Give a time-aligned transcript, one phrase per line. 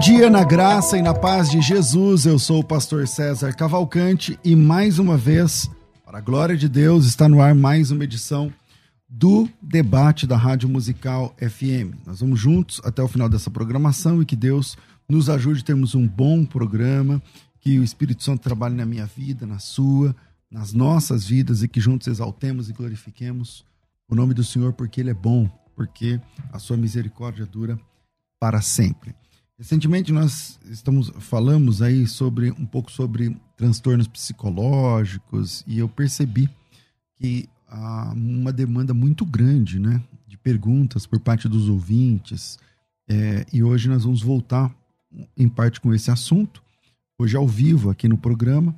[0.00, 2.24] Dia na graça e na paz de Jesus.
[2.24, 5.70] Eu sou o pastor César Cavalcante e mais uma vez,
[6.06, 8.50] para a glória de Deus, está no ar mais uma edição
[9.06, 12.06] do debate da Rádio Musical FM.
[12.06, 14.74] Nós vamos juntos até o final dessa programação e que Deus
[15.06, 17.22] nos ajude a termos um bom programa,
[17.60, 20.16] que o Espírito Santo trabalhe na minha vida, na sua,
[20.50, 23.66] nas nossas vidas e que juntos exaltemos e glorifiquemos
[24.08, 26.18] o nome do Senhor porque ele é bom, porque
[26.50, 27.78] a sua misericórdia dura
[28.38, 29.19] para sempre.
[29.60, 36.48] Recentemente nós estamos falamos aí sobre um pouco sobre transtornos psicológicos e eu percebi
[37.14, 42.58] que há uma demanda muito grande, né, de perguntas por parte dos ouvintes.
[43.06, 44.74] É, e hoje nós vamos voltar
[45.36, 46.62] em parte com esse assunto,
[47.18, 48.74] hoje ao vivo aqui no programa,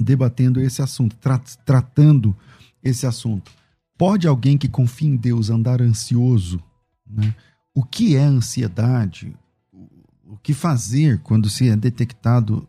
[0.00, 2.34] debatendo esse assunto, tra tratando
[2.82, 3.52] esse assunto.
[3.98, 6.62] Pode alguém que confia em Deus andar ansioso?
[7.06, 7.34] Né?
[7.74, 9.36] O que é ansiedade?
[10.28, 12.68] O que fazer quando se é detectado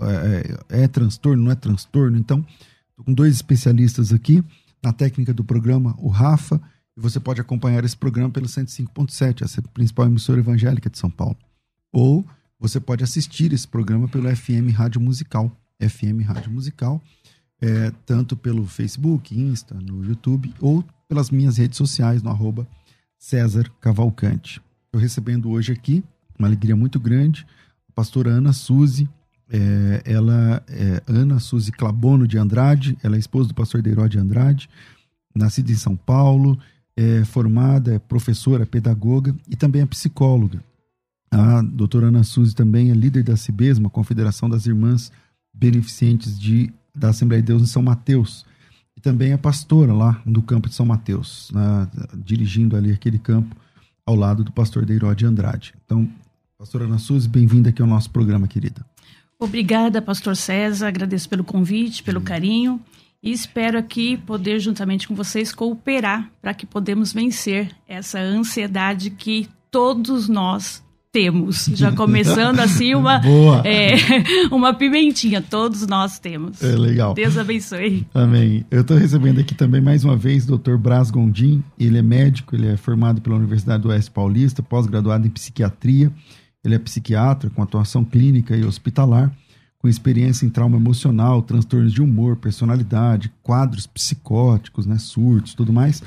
[0.00, 2.16] é, é, é transtorno, não é transtorno.
[2.16, 2.46] Então,
[2.90, 4.42] estou com dois especialistas aqui
[4.82, 6.60] na técnica do programa, o Rafa,
[6.96, 11.36] e você pode acompanhar esse programa pelo 105.7, essa principal emissora evangélica de São Paulo.
[11.92, 12.24] Ou
[12.58, 17.02] você pode assistir esse programa pelo FM Rádio Musical, FM Rádio Musical,
[17.60, 22.66] é, tanto pelo Facebook, Insta, no YouTube, ou pelas minhas redes sociais, no arroba
[23.18, 24.60] César Cavalcante.
[24.86, 26.02] Estou recebendo hoje aqui
[26.38, 27.46] uma alegria muito grande.
[27.88, 29.08] A pastora Ana Suzy,
[29.50, 34.18] é, ela é Ana Suzy Clabono de Andrade, ela é esposa do pastor Deiró de
[34.18, 34.68] Andrade,
[35.34, 36.58] nascida em São Paulo,
[36.96, 40.62] é formada, é professora, pedagoga e também é psicóloga.
[41.30, 45.10] A doutora Ana Suzy também é líder da CIBESMA, Confederação das Irmãs
[45.54, 48.44] Beneficentes de, da Assembleia de Deus em São Mateus.
[48.94, 53.56] E também é pastora lá no campo de São Mateus, na, dirigindo ali aquele campo
[54.04, 55.74] ao lado do pastor Deiró de Andrade.
[55.84, 56.06] Então,
[56.62, 58.86] pastora Ana Suzy, bem-vinda aqui ao nosso programa, querida.
[59.36, 62.80] Obrigada, pastor César, agradeço pelo convite, pelo carinho
[63.20, 69.48] e espero aqui poder, juntamente com vocês, cooperar para que podemos vencer essa ansiedade que
[69.72, 70.80] todos nós
[71.10, 71.64] temos.
[71.74, 73.20] Já começando assim uma,
[73.66, 73.96] é,
[74.54, 76.62] uma pimentinha, todos nós temos.
[76.62, 77.12] É legal.
[77.12, 78.06] Deus abençoe.
[78.14, 78.64] Amém.
[78.70, 80.76] Eu estou recebendo aqui também mais uma vez o Dr.
[80.76, 81.60] Braz Gondim.
[81.76, 86.12] Ele é médico, ele é formado pela Universidade do Oeste Paulista, pós-graduado em psiquiatria.
[86.64, 89.32] Ele é psiquiatra com atuação clínica e hospitalar,
[89.78, 96.00] com experiência em trauma emocional, transtornos de humor, personalidade, quadros psicóticos, né, surtos, tudo mais.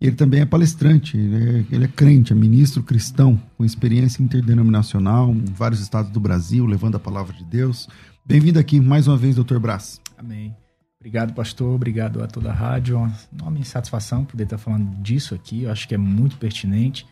[0.00, 5.30] Ele também é palestrante, ele é, ele é, crente, é ministro cristão, com experiência interdenominacional
[5.30, 7.88] em vários estados do Brasil, levando a palavra de Deus.
[8.24, 10.00] Bem-vindo aqui mais uma vez, doutor Brás.
[10.18, 10.52] Amém.
[10.98, 11.74] Obrigado, pastor.
[11.74, 12.98] Obrigado a toda a rádio.
[12.98, 15.62] Uma enorme satisfação poder estar falando disso aqui.
[15.62, 17.06] Eu acho que é muito pertinente.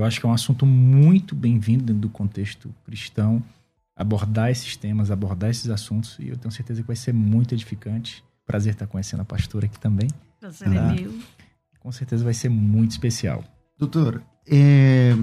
[0.00, 3.42] Eu acho que é um assunto muito bem-vindo dentro do contexto cristão.
[3.94, 6.16] Abordar esses temas, abordar esses assuntos.
[6.18, 8.24] E eu tenho certeza que vai ser muito edificante.
[8.46, 10.08] Prazer estar conhecendo a pastora aqui também.
[10.40, 11.20] Prazer é ah, meu
[11.80, 13.42] com certeza vai ser muito especial.
[13.76, 15.16] Doutor, é...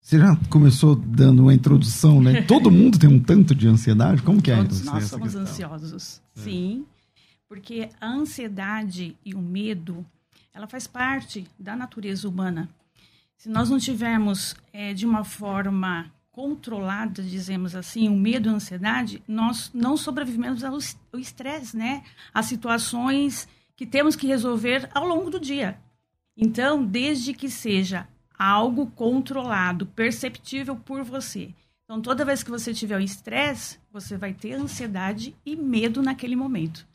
[0.00, 2.42] você já começou dando uma introdução, né?
[2.46, 4.20] Todo mundo tem um tanto de ansiedade?
[4.22, 4.56] Como que é?
[4.56, 5.42] Todos nós somos questão?
[5.42, 6.40] ansiosos, é.
[6.40, 6.84] sim.
[7.48, 10.04] Porque a ansiedade e o medo,
[10.52, 12.68] ela faz parte da natureza humana.
[13.36, 18.54] Se nós não tivermos é, de uma forma controlada, dizemos assim, o medo e a
[18.54, 20.78] ansiedade, nós não sobrevivemos ao
[21.18, 22.02] estresse, né?
[22.32, 25.78] As situações que temos que resolver ao longo do dia.
[26.36, 28.06] Então, desde que seja
[28.38, 31.54] algo controlado, perceptível por você.
[31.84, 36.36] Então, toda vez que você tiver o estresse, você vai ter ansiedade e medo naquele
[36.36, 36.86] momento.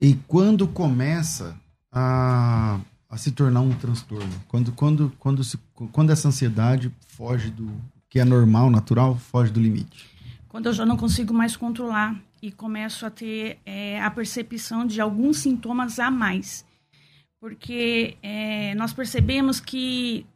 [0.00, 1.56] E quando começa
[1.90, 2.80] a,
[3.12, 4.32] a se tornar um transtorno?
[4.48, 5.56] Quando, quando, quando, se,
[5.92, 7.70] quando essa ansiedade foge do
[8.10, 10.10] que é normal, natural, foge do limite?
[10.52, 15.00] quando eu já não consigo mais controlar e começo a ter é, a percepção de
[15.00, 16.62] alguns sintomas a mais.
[17.40, 20.26] Porque é, nós percebemos que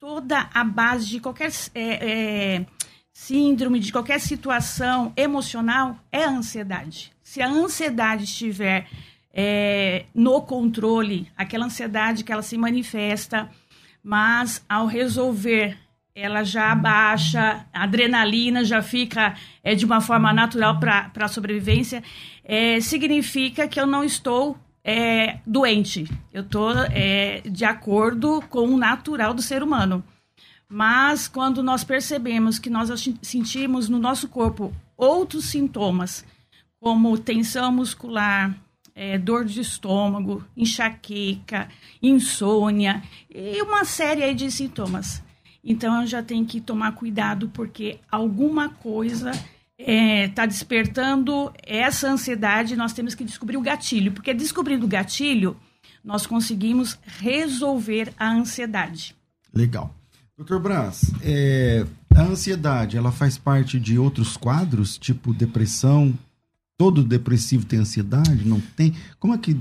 [0.00, 2.66] toda a base de qualquer é, é,
[3.12, 7.12] síndrome, de qualquer situação emocional é a ansiedade.
[7.22, 8.88] Se a ansiedade estiver
[9.32, 13.48] é, no controle, aquela ansiedade que ela se manifesta,
[14.02, 15.76] mas ao resolver
[16.14, 22.02] ela já baixa, a adrenalina já fica é, de uma forma natural para a sobrevivência,
[22.44, 26.08] é, significa que eu não estou é, doente.
[26.32, 30.02] Eu estou é, de acordo com o natural do ser humano.
[30.68, 32.90] Mas quando nós percebemos que nós
[33.22, 36.24] sentimos no nosso corpo outros sintomas,
[36.78, 38.54] como tensão muscular,
[39.00, 41.70] é, dor de estômago, enxaqueca,
[42.02, 43.02] insônia
[43.34, 45.22] e uma série de sintomas.
[45.64, 49.30] Então eu já tenho que tomar cuidado porque alguma coisa
[49.78, 52.76] está é, tá despertando essa ansiedade.
[52.76, 55.56] Nós temos que descobrir o gatilho, porque descobrindo o gatilho
[56.04, 59.16] nós conseguimos resolver a ansiedade.
[59.52, 59.94] Legal.
[60.36, 66.14] Doutor Braz, é, a ansiedade, ela faz parte de outros quadros, tipo depressão?
[66.80, 68.48] Todo depressivo tem ansiedade?
[68.48, 68.94] Não tem?
[69.18, 69.54] Como é que,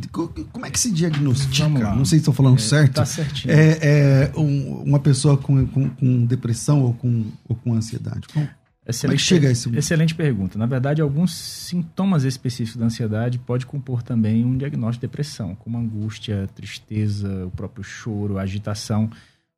[0.53, 1.67] como é que se diagnostica?
[1.67, 2.95] Não sei se estou falando é, certo.
[2.95, 3.53] Tá certinho.
[3.53, 8.25] É, é um, uma pessoa com, com, com, depressão ou com, ou com ansiedade?
[8.29, 8.47] Como,
[8.87, 9.69] excelente, como é que chega a esse...
[9.75, 10.57] Excelente pergunta.
[10.57, 15.77] Na verdade, alguns sintomas específicos da ansiedade pode compor também um diagnóstico de depressão, como
[15.77, 19.09] angústia, tristeza, o próprio choro, agitação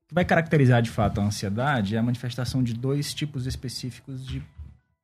[0.08, 4.42] que vai caracterizar de fato a ansiedade é a manifestação de dois tipos específicos de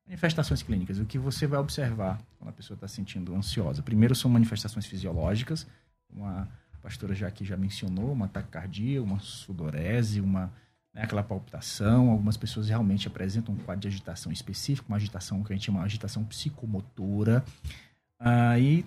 [0.08, 0.98] manifestações clínicas.
[0.98, 3.82] O que você vai observar quando a pessoa está sentindo ansiosa.
[3.82, 5.66] Primeiro são manifestações fisiológicas,
[6.08, 6.48] como a
[6.82, 10.50] pastora já aqui já mencionou, uma taquicardia, uma sudorese, uma
[10.94, 12.10] né, aquela palpitação.
[12.10, 15.80] Algumas pessoas realmente apresentam um quadro de agitação específico, uma agitação que a gente chama
[15.80, 17.44] de agitação psicomotora.
[18.18, 18.86] Ah, e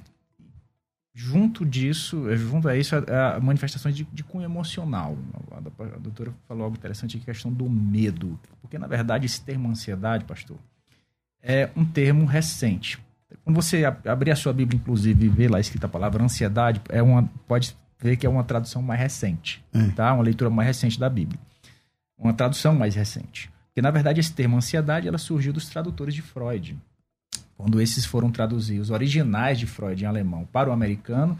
[1.13, 5.15] junto disso, é, junto a isso, a, a manifestações de, de cunho emocional.
[5.51, 8.39] A, a, doutora falou algo interessante aqui, a questão do medo.
[8.59, 10.57] Porque, na verdade, esse termo ansiedade, pastor,
[11.41, 12.99] é um termo recente.
[13.43, 17.01] Quando você abrir a sua Bíblia, inclusive, e ver lá escrita a palavra ansiedade, é
[17.01, 19.87] uma, pode ver que é uma tradução mais recente, é.
[19.89, 20.13] tá?
[20.13, 21.39] Uma leitura mais recente da Bíblia.
[22.17, 23.51] Uma tradução mais recente.
[23.67, 26.77] Porque, na verdade, esse termo ansiedade, ela surgiu dos tradutores de Freud
[27.61, 31.37] quando esses foram traduzir os originais de Freud em alemão para o americano,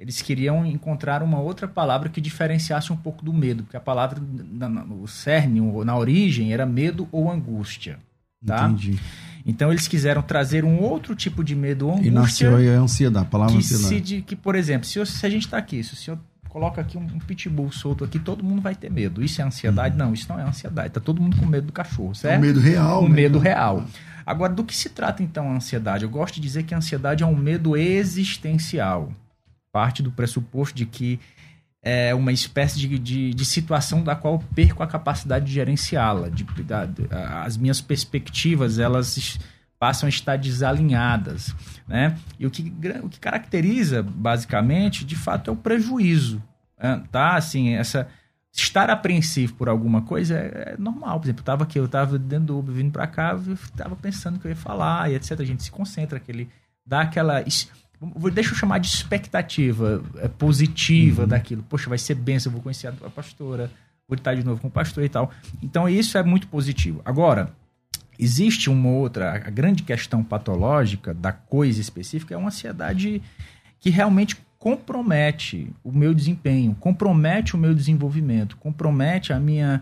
[0.00, 4.18] eles queriam encontrar uma outra palavra que diferenciasse um pouco do medo, porque a palavra,
[4.20, 8.00] no cerne, na origem, era medo ou angústia.
[8.44, 8.66] Tá?
[8.66, 8.98] Entendi.
[9.44, 12.08] Então eles quiseram trazer um outro tipo de medo ou angústia.
[12.08, 14.16] E nasceu aí a ansiedade, a palavra que ansiedade.
[14.16, 16.98] Se, que, por exemplo, se, se a gente está aqui, se o senhor coloca aqui
[16.98, 19.22] um, um, pitbull solto aqui, todo mundo vai ter medo.
[19.22, 19.96] Isso é ansiedade?
[19.96, 20.06] Uhum.
[20.06, 20.88] Não, isso não é ansiedade.
[20.88, 22.34] Está todo mundo com medo do cachorro, certo?
[22.34, 23.04] É um medo real.
[23.04, 23.14] Um né?
[23.14, 23.84] medo real.
[24.26, 26.04] Agora, do que se trata então a ansiedade?
[26.04, 29.12] Eu gosto de dizer que a ansiedade é um medo existencial.
[29.72, 31.18] Parte do pressuposto de que
[31.82, 36.28] é uma espécie de, de, de situação da qual eu perco a capacidade de gerenciá-la.
[37.44, 39.38] As minhas perspectivas, elas
[39.78, 41.54] passam a estar desalinhadas.
[41.88, 42.16] Né?
[42.38, 42.72] E o que,
[43.02, 46.42] o que caracteriza, basicamente, de fato, é o prejuízo.
[46.78, 47.02] Né?
[47.10, 47.34] Tá?
[47.34, 48.06] Assim, essa
[48.52, 51.18] estar apreensivo por alguma coisa é, é normal.
[51.18, 53.96] Por exemplo, eu estava aqui, eu estava dentro do Uber vindo para cá, eu estava
[53.96, 55.40] pensando que eu ia falar e etc.
[55.40, 56.48] A gente se concentra, aquele,
[56.84, 57.42] dá aquela.
[58.32, 61.28] Deixa eu chamar de expectativa é, positiva uhum.
[61.28, 61.62] daquilo.
[61.62, 63.70] Poxa, vai ser benção, vou conhecer a pastora,
[64.08, 65.30] vou estar de novo com o pastor e tal.
[65.62, 67.02] Então, isso é muito positivo.
[67.04, 67.52] Agora,
[68.18, 69.34] existe uma outra.
[69.34, 73.22] A grande questão patológica da coisa específica é uma ansiedade
[73.78, 79.80] que realmente compromete o meu desempenho, compromete o meu desenvolvimento, compromete a minha,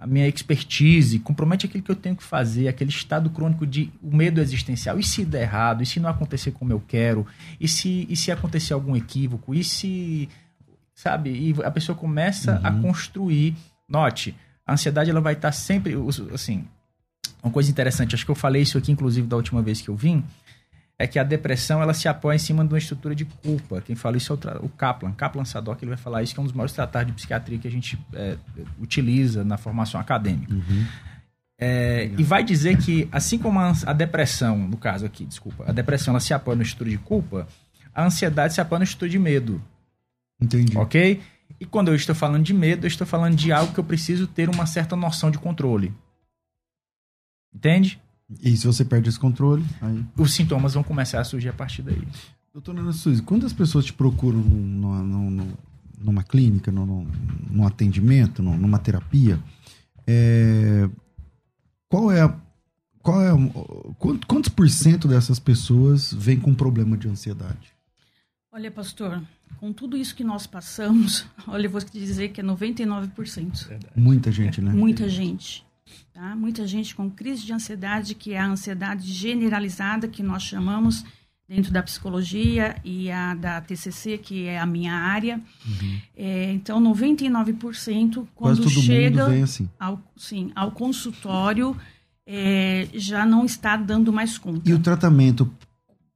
[0.00, 4.16] a minha expertise, compromete aquilo que eu tenho que fazer, aquele estado crônico de o
[4.16, 4.98] medo existencial.
[4.98, 5.82] E se der errado?
[5.82, 7.26] E se não acontecer como eu quero?
[7.60, 9.54] E se, e se acontecer algum equívoco?
[9.54, 10.26] E se.
[10.94, 11.30] Sabe?
[11.30, 12.66] E a pessoa começa uhum.
[12.66, 13.54] a construir.
[13.86, 14.34] Note,
[14.66, 15.94] a ansiedade ela vai estar sempre.
[16.32, 16.64] Assim,
[17.42, 19.96] uma coisa interessante, acho que eu falei isso aqui, inclusive, da última vez que eu
[19.96, 20.24] vim
[21.00, 23.80] é que a depressão ela se apoia em cima de uma estrutura de culpa.
[23.80, 25.12] Quem fala isso é o, o Kaplan.
[25.12, 27.66] Kaplan Sadok ele vai falar isso, que é um dos maiores tratados de psiquiatria que
[27.66, 28.36] a gente é,
[28.78, 30.52] utiliza na formação acadêmica.
[30.52, 30.86] Uhum.
[31.58, 35.72] É, e vai dizer que, assim como a, a, depressão, no caso aqui, desculpa, a
[35.72, 37.48] depressão ela se apoia no estrutura de culpa,
[37.94, 39.62] a ansiedade se apoia no estrutura de medo.
[40.38, 40.76] Entendi.
[40.76, 41.22] Ok?
[41.58, 44.26] E quando eu estou falando de medo, eu estou falando de algo que eu preciso
[44.26, 45.94] ter uma certa noção de controle.
[47.54, 47.98] Entende?
[48.42, 50.04] E se você perde esse controle, aí...
[50.16, 52.02] Os sintomas vão começar a surgir a partir daí.
[52.52, 55.46] Doutora Ana Suzy, quantas pessoas te procuram numa, numa,
[55.98, 57.06] numa clínica, num,
[57.50, 59.38] num atendimento, numa terapia?
[60.06, 60.88] É...
[61.88, 62.36] Qual é a...
[63.02, 63.30] qual é
[63.98, 67.74] quantos, quantos por cento dessas pessoas vêm com problema de ansiedade?
[68.52, 69.22] Olha, pastor,
[69.58, 73.68] com tudo isso que nós passamos, olha, eu vou te dizer que é 99%.
[73.68, 73.92] Verdade.
[73.94, 74.72] Muita gente, né?
[74.72, 75.64] Muita gente.
[76.12, 76.34] Tá?
[76.36, 81.04] Muita gente com crise de ansiedade, que é a ansiedade generalizada, que nós chamamos
[81.48, 85.40] dentro da psicologia e a da TCC, que é a minha área.
[85.66, 85.98] Uhum.
[86.16, 89.68] É, então, 99% quando chega assim.
[89.78, 91.76] ao, sim, ao consultório
[92.24, 94.70] é, já não está dando mais conta.
[94.70, 95.50] E o tratamento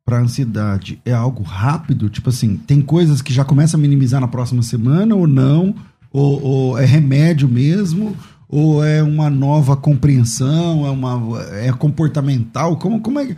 [0.04, 2.08] para ansiedade é algo rápido?
[2.08, 5.74] Tipo assim, tem coisas que já começa a minimizar na próxima semana ou não?
[6.12, 8.16] Ou, ou é remédio mesmo?
[8.48, 10.86] Ou é uma nova compreensão?
[10.86, 12.76] É, uma, é comportamental?
[12.76, 13.36] Como, como, é,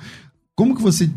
[0.54, 1.10] como que você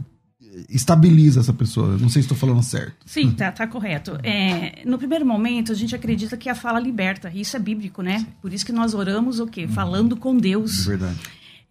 [0.69, 1.97] estabiliza essa pessoa.
[1.97, 2.97] Não sei se estou falando certo.
[3.05, 4.17] Sim, tá, tá correto.
[4.23, 7.31] É, no primeiro momento, a gente acredita que a fala liberta.
[7.33, 8.25] Isso é bíblico, né?
[8.41, 9.63] Por isso que nós oramos o quê?
[9.63, 9.69] Uhum.
[9.69, 10.85] Falando com Deus.
[10.85, 11.19] Verdade.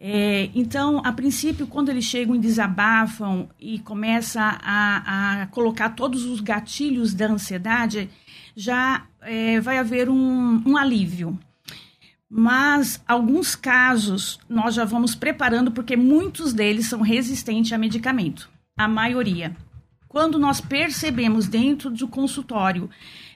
[0.01, 6.25] É, então, a princípio, quando eles chegam e desabafam e começa a, a colocar todos
[6.25, 8.09] os gatilhos da ansiedade,
[8.55, 11.37] já é, vai haver um, um alívio.
[12.31, 18.87] Mas alguns casos nós já vamos preparando porque muitos deles são resistentes a medicamento a
[18.87, 19.55] maioria.
[20.07, 22.89] Quando nós percebemos dentro do consultório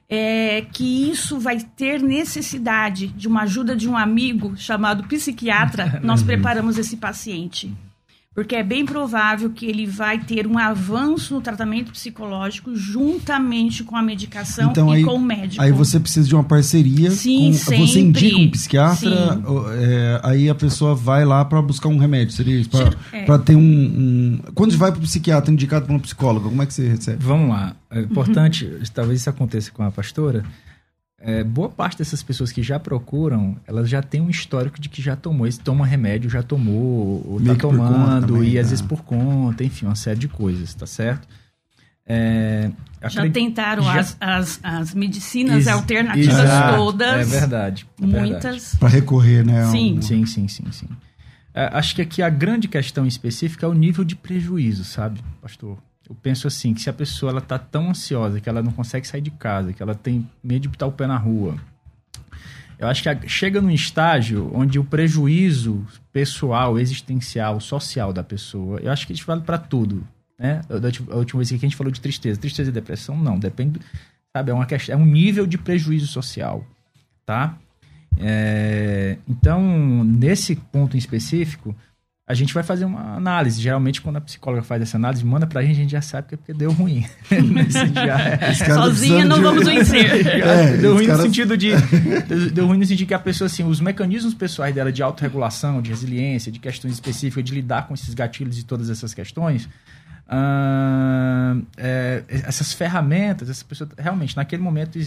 [0.09, 6.23] é, que isso vai ter necessidade de uma ajuda de um amigo chamado psiquiatra, nós
[6.23, 7.75] preparamos esse paciente
[8.35, 13.95] porque é bem provável que ele vai ter um avanço no tratamento psicológico juntamente com
[13.95, 15.63] a medicação então, e aí, com o médico.
[15.63, 17.11] Aí você precisa de uma parceria.
[17.11, 17.87] Sim, com, sempre.
[17.87, 19.43] Você indica um psiquiatra,
[19.79, 22.71] é, aí a pessoa vai lá para buscar um remédio, seria isso?
[22.71, 23.39] Para é.
[23.39, 26.73] ter um, um, Quando vai para o psiquiatra indicado por um psicólogo, como é que
[26.73, 27.23] você recebe?
[27.23, 27.77] Vamos lá.
[27.91, 28.81] É importante, uhum.
[28.95, 30.43] talvez isso aconteça com a pastora,
[31.25, 35.01] é, boa parte dessas pessoas que já procuram, elas já têm um histórico de que
[35.01, 38.71] já tomou, esse toma remédio, já tomou, ou tá tomando, também, e às tá.
[38.71, 41.29] vezes por conta, enfim, uma série de coisas, tá certo?
[42.05, 44.01] É, já acredito, tentaram já...
[44.01, 47.33] As, as, as, medicinas Ex alternativas exato, todas.
[47.35, 47.87] É verdade.
[48.01, 48.75] É muitas.
[48.75, 49.67] Para recorrer, né?
[49.67, 49.99] Sim.
[49.99, 50.03] Um...
[50.03, 50.89] Sim, sim, sim, sim.
[51.55, 55.79] É, acho que aqui a grande questão específica é o nível de prejuízo, sabe, pastor?
[56.13, 59.07] Eu penso assim, que se a pessoa ela tá tão ansiosa que ela não consegue
[59.07, 61.57] sair de casa, que ela tem medo de botar o pé na rua,
[62.79, 68.93] eu acho que chega num estágio onde o prejuízo pessoal, existencial, social da pessoa, eu
[68.93, 70.07] acho que isso vale para tudo,
[70.39, 70.61] né?
[70.69, 73.81] A última vez que a gente falou de tristeza, tristeza e depressão, não, depende,
[74.37, 76.67] sabe, é uma questão, é um nível de prejuízo social,
[77.25, 77.57] tá?
[78.19, 81.75] É, então, nesse ponto em específico,
[82.27, 83.61] a gente vai fazer uma análise.
[83.61, 86.35] Geralmente, quando a psicóloga faz essa análise, manda pra gente, a gente já sabe que
[86.35, 87.05] é porque deu ruim.
[88.75, 89.43] Sozinha não de...
[89.43, 90.03] vamos vencer.
[90.43, 91.73] É, deu ruim no sentido de.
[92.53, 95.91] Deu ruim no sentido que a pessoa, assim, os mecanismos pessoais dela de autorregulação, de
[95.91, 99.69] resiliência, de questões específicas, de lidar com esses gatilhos e todas essas questões.
[100.27, 104.99] Uh, é, essas ferramentas, essa pessoa realmente, naquele momento,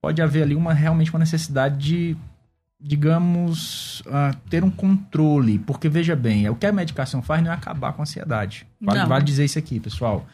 [0.00, 2.16] pode haver ali uma realmente uma necessidade de
[2.80, 5.58] digamos, uh, ter um controle.
[5.58, 8.66] Porque, veja bem, o que a medicação faz não é acabar com a ansiedade.
[8.80, 10.26] Vale, vale, dizer isso aqui, pessoal.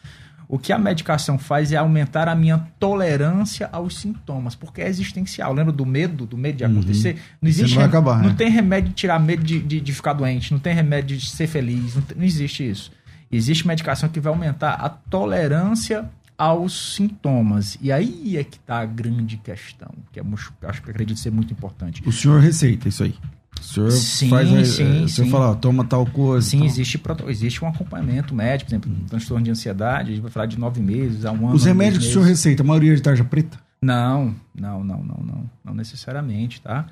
[0.47, 5.53] O que a medicação faz é aumentar a minha tolerância aos sintomas, porque é existencial.
[5.53, 6.71] Lembra do medo, do medo de uhum.
[6.71, 7.19] acontecer?
[7.41, 7.75] Não existe.
[7.75, 8.35] Não, acabar, não né?
[8.37, 11.47] tem remédio de tirar medo de, de, de, ficar doente, não tem remédio de ser
[11.47, 12.91] feliz, não, tem, não existe isso.
[13.31, 17.77] Existe medicação que vai aumentar a tolerância aos sintomas.
[17.81, 20.23] E aí é que está a grande questão, que é,
[20.63, 22.01] acho que acredito ser muito importante.
[22.05, 23.15] O senhor receita isso aí?
[23.59, 25.29] O senhor sim, faz a, sim, o senhor sim.
[25.29, 26.49] fala, toma tal coisa.
[26.49, 30.31] Sim, existe, existe um acompanhamento médico, por exemplo, um transtorno de ansiedade, a gente vai
[30.31, 31.55] falar de nove meses a um ano.
[31.55, 33.57] Os remédios que o senhor receita, a maioria é de tarja preta?
[33.81, 36.87] Não, não, não, não, não, não necessariamente, tá?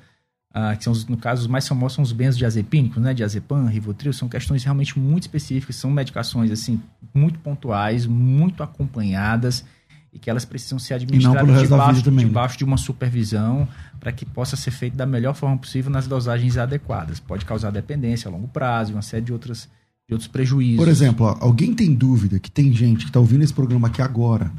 [0.54, 3.14] Ah, que são, no caso, os mais famosos são os benzodiazepínicos, né?
[3.14, 6.80] Diazepam, Rivotril, são questões realmente muito específicas, são medicações, assim,
[7.14, 9.64] muito pontuais, muito acompanhadas
[10.12, 12.24] e que elas precisam ser administradas debaixo, né?
[12.24, 13.66] debaixo de uma supervisão
[13.98, 17.18] para que possa ser feito da melhor forma possível nas dosagens adequadas.
[17.18, 19.70] Pode causar dependência a longo prazo, uma série de outras
[20.06, 20.84] de outros prejuízos.
[20.84, 24.02] Por exemplo, ó, alguém tem dúvida que tem gente que está ouvindo esse programa aqui
[24.02, 24.52] agora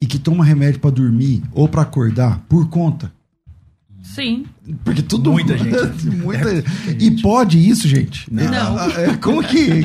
[0.00, 3.10] e que toma remédio para dormir ou para acordar por conta
[4.02, 4.44] Sim.
[4.84, 5.32] Porque tudo.
[5.32, 6.06] Muita gente.
[6.16, 6.50] muita...
[6.50, 6.64] É,
[6.98, 8.32] e pode isso, gente?
[8.32, 8.50] Não.
[8.50, 8.80] não.
[8.90, 9.84] É, como que.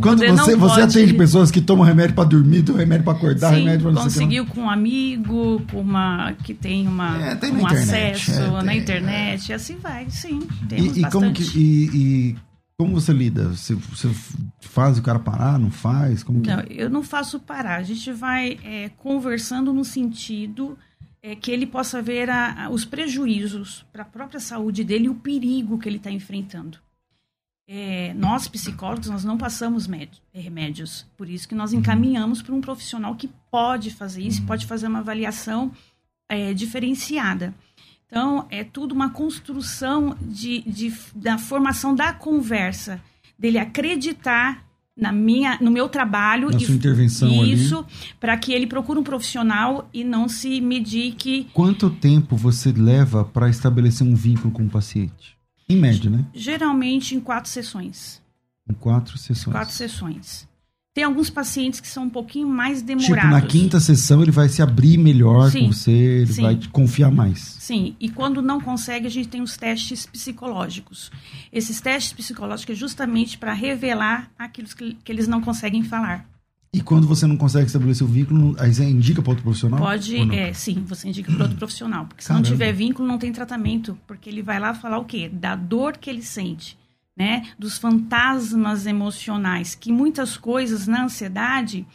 [0.00, 3.60] Quando você, você atende pessoas que tomam remédio para dormir, tomam remédio para acordar, Sim,
[3.60, 8.30] remédio para Conseguiu com um amigo, com uma que tem uma é, tem um internet,
[8.30, 10.40] acesso é, na internet, e assim vai, sim.
[10.68, 11.42] Temos e, e como que.
[11.58, 12.36] E, e,
[12.78, 13.48] como você lida?
[13.48, 14.08] Você, você,
[14.60, 16.22] faz o cara parar, não faz?
[16.22, 16.48] Como que...
[16.48, 17.76] Não, eu não faço parar.
[17.76, 20.78] A gente vai é, conversando no sentido
[21.22, 25.08] é, que ele possa ver a, a, os prejuízos para a própria saúde dele e
[25.10, 26.78] o perigo que ele está enfrentando.
[27.68, 29.88] é, nós psicólogos nós não passamos
[30.34, 34.88] remédios, por isso que nós encaminhamos para um profissional que pode fazer isso, pode fazer
[34.88, 35.70] uma avaliação
[36.28, 37.54] é, diferenciada.
[38.06, 43.00] Então é tudo uma construção de, de, da formação da conversa,
[43.38, 44.66] dele acreditar
[45.00, 47.84] na minha, no meu trabalho na e sua intervenção isso
[48.18, 51.48] para que ele procure um profissional e não se medique.
[51.52, 55.36] Quanto tempo você leva para estabelecer um vínculo com o paciente?
[55.68, 56.24] Em média, né?
[56.34, 58.20] Geralmente em quatro sessões.
[58.68, 59.52] Em quatro sessões.
[59.52, 60.49] Quatro sessões.
[61.00, 63.16] Tem alguns pacientes que são um pouquinho mais demorados.
[63.16, 66.42] Tipo, na quinta sessão ele vai se abrir melhor sim, com você, ele sim.
[66.42, 67.38] vai confiar mais.
[67.58, 71.10] Sim, e quando não consegue, a gente tem os testes psicológicos.
[71.50, 76.28] Esses testes psicológicos é justamente para revelar aquilo que, que eles não conseguem falar.
[76.70, 79.80] E quando você não consegue estabelecer o vínculo, aí você indica para outro profissional?
[79.80, 82.04] Pode, é, sim, você indica para outro profissional.
[82.04, 82.46] Porque se Caramba.
[82.46, 83.96] não tiver vínculo, não tem tratamento.
[84.06, 85.30] Porque ele vai lá falar o quê?
[85.32, 86.76] Da dor que ele sente,
[87.20, 87.42] né?
[87.58, 89.74] Dos fantasmas emocionais.
[89.74, 91.86] Que muitas coisas na ansiedade,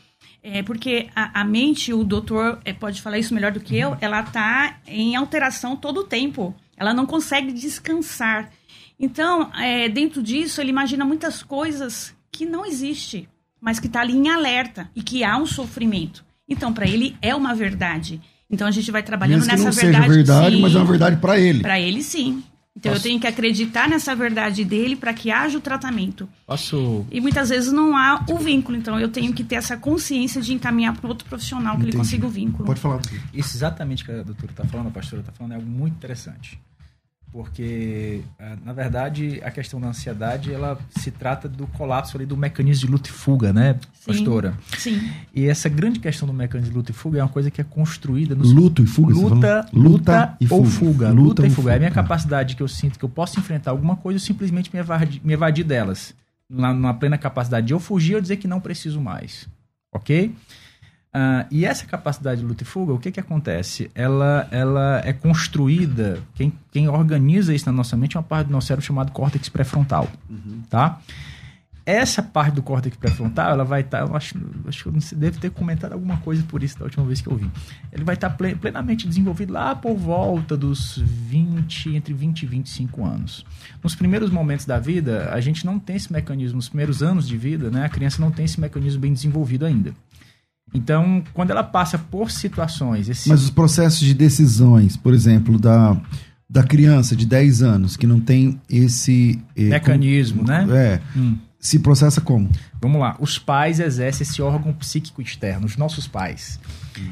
[0.43, 3.97] é, porque a, a mente, o doutor é, pode falar isso melhor do que eu,
[3.99, 6.53] ela está em alteração todo o tempo.
[6.77, 8.51] Ela não consegue descansar.
[8.99, 13.27] Então, é, dentro disso, ele imagina muitas coisas que não existem
[13.65, 16.23] mas que está ali em alerta e que há um sofrimento.
[16.47, 18.21] Então, para ele é uma verdade.
[18.47, 20.05] Então a gente vai trabalhando Mesmo nessa não verdade.
[20.05, 21.61] Seja verdade, sim, mas é uma verdade para ele.
[21.61, 22.43] Para ele, sim.
[22.77, 23.05] Então Posso...
[23.05, 26.27] eu tenho que acreditar nessa verdade dele para que haja o tratamento.
[26.45, 27.05] Posso...
[27.09, 30.53] E muitas vezes não há o vínculo, então eu tenho que ter essa consciência de
[30.53, 31.91] encaminhar para outro profissional Entendi.
[31.91, 32.65] que ele consiga o vínculo.
[32.65, 32.99] Pode falar.
[33.33, 36.59] Isso exatamente que a doutora está falando, a pastora está falando, é algo muito interessante
[37.35, 42.37] porque ah, na verdade a questão da ansiedade ela se trata do colapso ali do
[42.37, 44.53] mecanismo de luta e fuga, né, sim, pastora?
[44.77, 45.11] Sim.
[45.33, 47.63] E essa grande questão do mecanismo de luta e fuga é uma coisa que é
[47.65, 51.55] construída no luto e fuga, luta, luta, luta e ou fuga, luta, luta e fuga.
[51.55, 51.71] fuga.
[51.73, 54.73] É a minha capacidade que eu sinto que eu posso enfrentar alguma coisa, eu simplesmente
[54.73, 56.15] me evadir, me evadir delas,
[56.49, 59.45] na, na plena capacidade de eu fugir ou dizer que não preciso mais,
[59.91, 60.33] ok?
[61.15, 63.89] Uh, e essa capacidade de luta e fuga, o que, que acontece?
[63.95, 68.51] Ela, ela é construída, quem, quem organiza isso na nossa mente é uma parte do
[68.51, 70.61] nosso cérebro chamado córtex pré-frontal, uhum.
[70.69, 70.99] tá?
[71.85, 74.35] Essa parte do córtex pré-frontal, ela vai estar, tá, eu acho,
[74.67, 77.37] acho que você deve ter comentado alguma coisa por isso da última vez que eu
[77.37, 77.49] vi.
[77.93, 83.05] Ele vai estar tá plenamente desenvolvido lá por volta dos 20, entre 20 e 25
[83.05, 83.45] anos.
[83.81, 87.37] Nos primeiros momentos da vida, a gente não tem esse mecanismo, nos primeiros anos de
[87.37, 89.93] vida, né, a criança não tem esse mecanismo bem desenvolvido ainda.
[90.73, 93.07] Então, quando ela passa por situações.
[93.07, 93.29] Esse...
[93.29, 95.99] Mas os processos de decisões, por exemplo, da,
[96.49, 99.41] da criança de 10 anos, que não tem esse.
[99.55, 100.67] Eh, Mecanismo, com, né?
[100.71, 101.17] É.
[101.17, 101.37] Hum.
[101.59, 102.49] Se processa como?
[102.79, 103.15] Vamos lá.
[103.19, 106.59] Os pais exercem esse órgão psíquico externo, os nossos pais.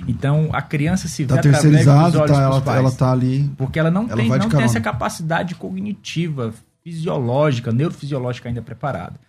[0.08, 2.78] Então, a criança se tá vê tá através dos olhos tá, ela, pais.
[2.78, 3.52] Ela tá ali.
[3.58, 9.20] Porque ela não, ela tem, não tem essa capacidade cognitiva, fisiológica, neurofisiológica ainda preparada.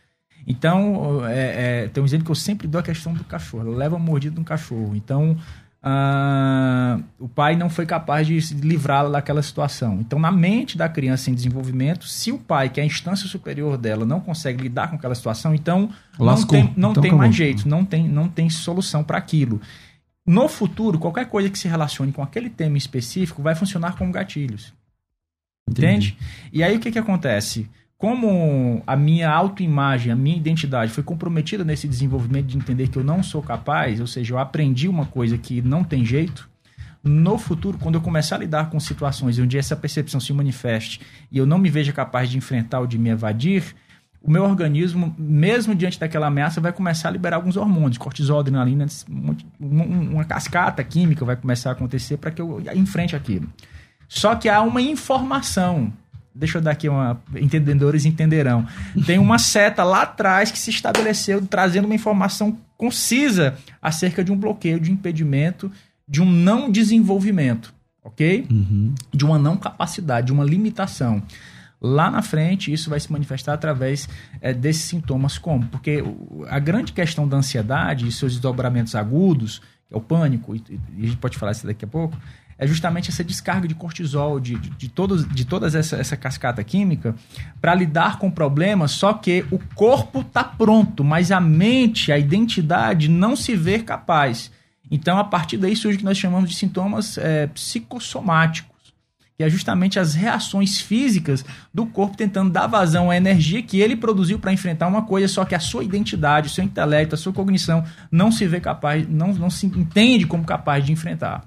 [0.47, 3.67] Então, é, é, tem um exemplo que eu sempre dou a questão do cachorro.
[3.67, 4.95] Ela leva a mordida de um cachorro.
[4.95, 5.37] Então,
[5.83, 10.01] uh, o pai não foi capaz de livrá-la daquela situação.
[10.01, 13.77] Então, na mente da criança em desenvolvimento, se o pai, que é a instância superior
[13.77, 16.59] dela, não consegue lidar com aquela situação, então Lascou.
[16.59, 19.61] não tem, não então, tem mais jeito, não tem, não tem solução para aquilo.
[20.27, 24.73] No futuro, qualquer coisa que se relacione com aquele tema específico vai funcionar como gatilhos.
[25.69, 26.09] Entendi.
[26.09, 26.19] Entende?
[26.53, 27.69] E aí o que, que acontece?
[27.99, 33.05] Como a minha autoimagem, a minha identidade foi comprometida nesse desenvolvimento de entender que eu
[33.05, 36.49] não sou capaz, ou seja, eu aprendi uma coisa que não tem jeito,
[37.05, 41.37] no futuro, quando eu começar a lidar com situações onde essa percepção se manifeste e
[41.37, 43.77] eu não me veja capaz de enfrentar ou de me evadir,
[44.23, 48.87] o meu organismo, mesmo diante daquela ameaça, vai começar a liberar alguns hormônios, cortisol, adrenalina,
[49.61, 53.47] uma cascata química vai começar a acontecer para que eu enfrente aquilo.
[54.09, 55.93] Só que há uma informação
[56.35, 57.23] Deixa eu dar aqui uma.
[57.37, 58.67] Entendedores entenderão.
[59.07, 64.37] Tem uma seta lá atrás que se estabeleceu trazendo uma informação concisa acerca de um
[64.37, 65.71] bloqueio, de um impedimento,
[66.09, 68.47] de um não desenvolvimento, ok?
[68.51, 68.95] Uhum.
[69.13, 71.23] De uma não capacidade, de uma limitação.
[71.81, 74.09] Lá na frente, isso vai se manifestar através
[74.41, 75.67] é, desses sintomas, como?
[75.67, 76.03] Porque
[76.49, 80.63] a grande questão da ansiedade e seus desdobramentos agudos, que é o pânico, e,
[80.97, 82.17] e a gente pode falar isso daqui a pouco,
[82.59, 86.63] é justamente essa descarga de cortisol, de, de, de, todos, de toda essa, essa cascata
[86.63, 87.15] química,
[87.61, 93.09] para lidar com problemas, só que o corpo está pronto, mas a mente, a identidade
[93.09, 94.51] não se vê capaz.
[94.91, 98.75] Então, a partir daí surge o que nós chamamos de sintomas é, psicossomáticos,
[99.37, 103.97] que é justamente as reações físicas do corpo tentando dar vazão à energia que ele
[103.97, 107.33] produziu para enfrentar uma coisa, só que a sua identidade, o seu intelecto, a sua
[107.33, 111.45] cognição não se vê capaz, não, não se entende como capaz de enfrentar.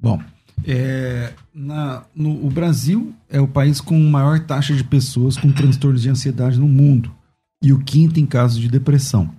[0.00, 0.20] Bom,
[0.66, 6.02] É, na, no, o Brasil é o país com maior taxa de pessoas com transtornos
[6.02, 7.10] de ansiedade no mundo
[7.62, 9.30] e o quinto em casos de depressão.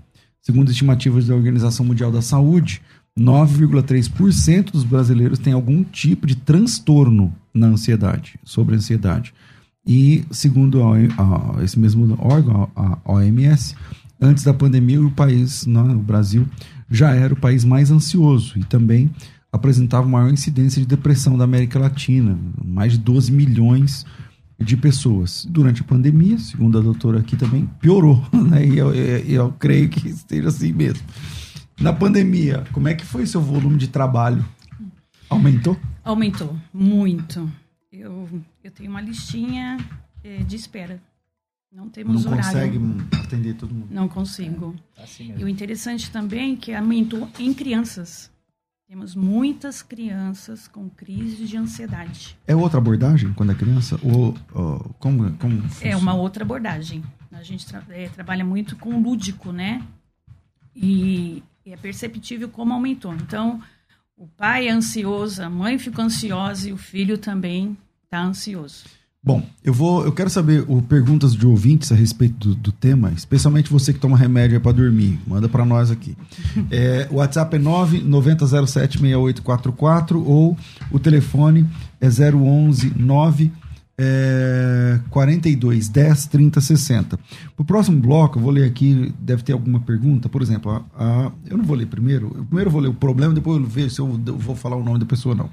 [0.41, 2.81] Segundo estimativas da Organização Mundial da Saúde,
[3.17, 9.33] 9,3% dos brasileiros têm algum tipo de transtorno na ansiedade, sobre ansiedade.
[9.85, 13.75] E, segundo a, a, esse mesmo órgão, a, a OMS,
[14.19, 16.47] antes da pandemia, o país, no né, o Brasil,
[16.89, 19.09] já era o país mais ansioso e também
[19.51, 24.05] apresentava maior incidência de depressão da América Latina, mais de 12 milhões
[24.57, 25.45] de pessoas.
[25.49, 28.65] Durante a pandemia, segundo a doutora aqui também, piorou, né?
[28.65, 31.03] E eu, eu, eu creio que esteja assim mesmo.
[31.79, 34.45] Na pandemia, como é que foi seu volume de trabalho?
[35.29, 35.77] Aumentou?
[36.03, 37.51] Aumentou, muito.
[37.91, 38.27] Eu,
[38.63, 39.77] eu tenho uma listinha
[40.23, 41.01] é, de espera.
[41.73, 42.51] Não temos Não horário.
[42.51, 42.79] consegue
[43.23, 43.87] atender todo mundo?
[43.89, 44.75] Não consigo.
[44.97, 48.30] É, assim e o interessante também é que aumentou em crianças.
[48.91, 52.37] Temos muitas crianças com crise de ansiedade.
[52.45, 53.97] É outra abordagem quando é criança?
[54.03, 57.01] Ou, ou como, como é uma outra abordagem.
[57.31, 59.81] A gente tra é, trabalha muito com lúdico, né?
[60.75, 63.13] E é perceptível como aumentou.
[63.13, 63.63] Então,
[64.17, 68.83] o pai é ansioso, a mãe fica ansiosa e o filho também está ansioso.
[69.23, 73.11] Bom, eu vou, eu quero saber o, perguntas de ouvintes a respeito do, do tema,
[73.15, 75.19] especialmente você que toma remédio para dormir.
[75.27, 76.17] Manda para nós aqui.
[76.71, 80.57] É, o WhatsApp é 990076844 ou
[80.89, 81.67] o telefone
[81.99, 83.51] é 011 9
[83.97, 87.17] é, 42 10 30 60.
[87.17, 87.25] Para
[87.57, 90.27] o próximo bloco, eu vou ler aqui, deve ter alguma pergunta.
[90.29, 92.31] Por exemplo, a, a, eu não vou ler primeiro.
[92.35, 94.83] Eu primeiro vou ler o problema, depois eu vejo se eu, eu vou falar o
[94.83, 95.49] nome da pessoa ou não.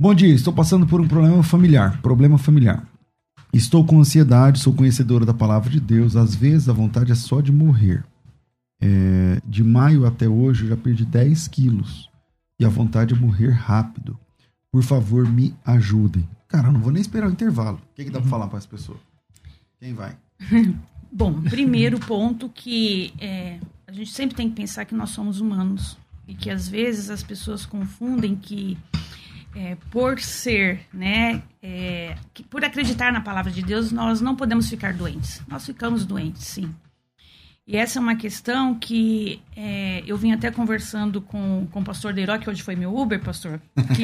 [0.00, 2.00] Bom dia, estou passando por um problema familiar.
[2.00, 2.86] Problema familiar.
[3.52, 6.14] Estou com ansiedade, sou conhecedora da palavra de Deus.
[6.14, 8.04] Às vezes a vontade é só de morrer.
[8.80, 12.08] É, de maio até hoje eu já perdi 10 quilos.
[12.60, 14.16] E a vontade é morrer rápido.
[14.70, 16.28] Por favor, me ajudem.
[16.46, 17.78] Cara, eu não vou nem esperar o intervalo.
[17.78, 19.00] O que, que dá para falar para as pessoas?
[19.80, 20.16] Quem vai?
[21.10, 25.98] Bom, primeiro ponto que é, a gente sempre tem que pensar que nós somos humanos.
[26.28, 28.78] E que às vezes as pessoas confundem que
[29.54, 34.68] é, por ser, né, é, que, por acreditar na palavra de Deus, nós não podemos
[34.68, 35.42] ficar doentes.
[35.48, 36.74] Nós ficamos doentes, sim.
[37.66, 42.14] E essa é uma questão que é, eu vim até conversando com, com o pastor
[42.14, 43.60] Deiró, que hoje foi meu Uber, pastor,
[43.94, 44.02] que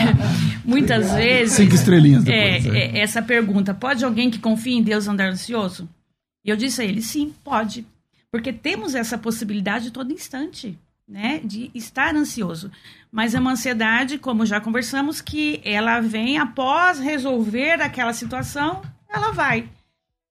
[0.64, 1.54] muitas vezes...
[1.54, 2.64] Cinco estrelinhas depois.
[2.64, 5.86] É, é, essa pergunta, pode alguém que confia em Deus andar ansioso?
[6.42, 7.86] E eu disse a ele, sim, pode.
[8.30, 12.70] Porque temos essa possibilidade todo instante né, de estar ansioso.
[13.10, 19.30] Mas é uma ansiedade, como já conversamos, que ela vem após resolver aquela situação, ela
[19.30, 19.68] vai.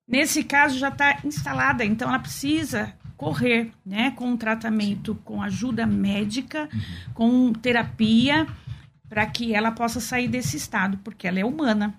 [0.08, 5.86] Nesse caso já está instalada, então ela precisa correr, né, com um tratamento, com ajuda
[5.86, 6.68] médica,
[7.14, 8.46] com terapia,
[9.08, 11.94] para que ela possa sair desse estado, porque ela é humana.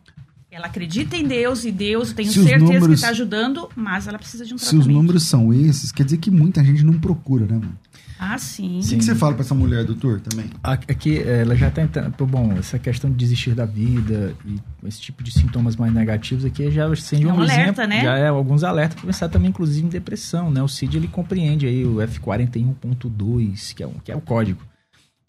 [0.54, 4.16] Ela acredita em Deus e Deus, tenho se certeza números, que está ajudando, mas ela
[4.16, 4.84] precisa de um tratamento.
[4.84, 7.76] Se os números são esses, quer dizer que muita gente não procura, né, mano?
[8.16, 8.78] Ah, sim.
[8.78, 10.48] O que, você fala para essa mulher, doutor, também?
[10.62, 11.82] Aqui, ela já está
[12.24, 16.70] Bom, essa questão de desistir da vida e esse tipo de sintomas mais negativos aqui
[16.70, 18.02] já acende é um, um alerta, exemplo, né?
[18.02, 20.62] Já é alguns alertas para pensar também, inclusive, em depressão, né?
[20.62, 24.60] O CID ele compreende aí o F41.2, que, é que é o código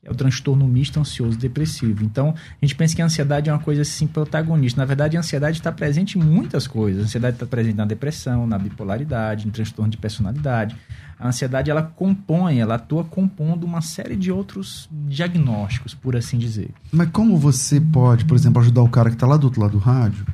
[0.06, 2.04] é o transtorno misto ansioso depressivo.
[2.04, 4.80] Então, a gente pensa que a ansiedade é uma coisa assim protagonista.
[4.80, 7.02] Na verdade, a ansiedade está presente em muitas coisas.
[7.02, 10.76] A ansiedade está presente na depressão, na bipolaridade, no transtorno de personalidade.
[11.18, 16.70] A ansiedade ela compõe, ela atua compondo uma série de outros diagnósticos, por assim dizer.
[16.92, 19.72] Mas como você pode, por exemplo, ajudar o cara que está lá do outro lado
[19.72, 20.26] do rádio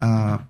[0.00, 0.40] a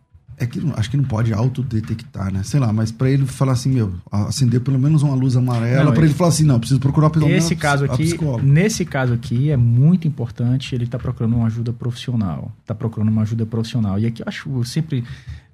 [0.40, 2.42] é que acho que não pode autodetectar, né?
[2.42, 6.05] Sei lá, mas para ele falar assim, meu, acender pelo menos uma luz amarela, para
[6.05, 10.09] ele falar assim, não, preciso procurar pelo menos caso aqui, Nesse caso aqui é muito
[10.09, 13.98] importante, ele está procurando uma ajuda profissional, está procurando uma ajuda profissional.
[13.98, 15.05] E aqui eu acho, eu sempre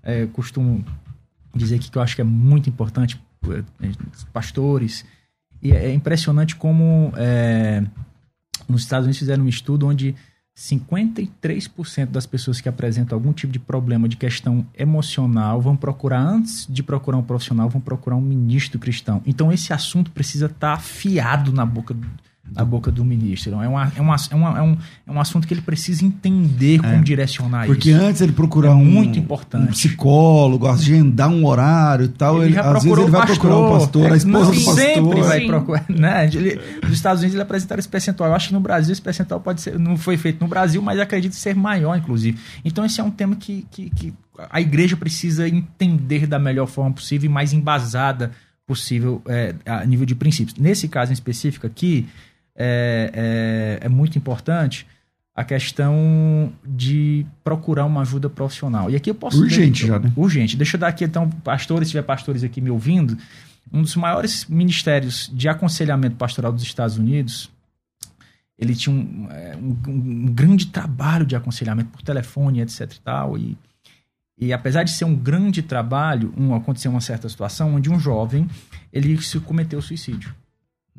[0.05, 0.85] é, costumo
[1.53, 3.21] dizer aqui que eu acho que é muito importante
[3.51, 3.91] é,
[4.33, 5.05] pastores
[5.61, 7.83] e é impressionante como é,
[8.69, 10.15] nos Estados Unidos fizeram um estudo onde
[10.57, 16.67] 53% das pessoas que apresentam algum tipo de problema de questão emocional vão procurar, antes
[16.67, 19.21] de procurar um profissional, vão procurar um ministro cristão.
[19.27, 21.95] Então, esse assunto precisa estar afiado na boca
[22.51, 23.51] da boca do ministro.
[23.51, 26.05] Então, é, uma, é, uma, é, uma, é, um, é um assunto que ele precisa
[26.05, 27.99] entender como é, direcionar porque isso.
[27.99, 29.65] Porque antes ele procurar é um, muito importante.
[29.65, 33.71] um psicólogo, agendar um horário e tal, ele, ele às vezes ele vai procurar um
[33.71, 34.75] pastor, a esposa não, do pastor.
[34.75, 35.85] Sempre vai procurar.
[35.89, 36.27] Né?
[36.27, 38.31] Ele, nos Estados Unidos ele apresentaram esse percentual.
[38.31, 40.99] Eu acho que no Brasil esse percentual pode ser, não foi feito no Brasil, mas
[40.99, 42.39] acredito ser maior, inclusive.
[42.65, 44.15] Então esse é um tema que, que, que
[44.51, 48.31] a igreja precisa entender da melhor forma possível e mais embasada
[48.67, 50.59] possível é, a nível de princípios.
[50.59, 52.07] Nesse caso em específico aqui,
[52.57, 54.87] é, é, é muito importante
[55.35, 58.91] a questão de procurar uma ajuda profissional.
[58.91, 59.39] E aqui eu posso.
[59.39, 60.11] Urgente já, né?
[60.17, 60.57] Urgente.
[60.57, 63.19] Deixa eu dar aqui, então, pastores, se tiver pastores aqui me ouvindo,
[63.71, 67.51] um dos maiores ministérios de aconselhamento pastoral dos Estados Unidos,
[68.59, 73.37] ele tinha um, é, um, um grande trabalho de aconselhamento por telefone, etc e tal,
[73.37, 73.59] e
[74.39, 78.47] e apesar de ser um grande trabalho, um, aconteceu uma certa situação onde um jovem
[78.93, 80.35] ele se cometeu suicídio.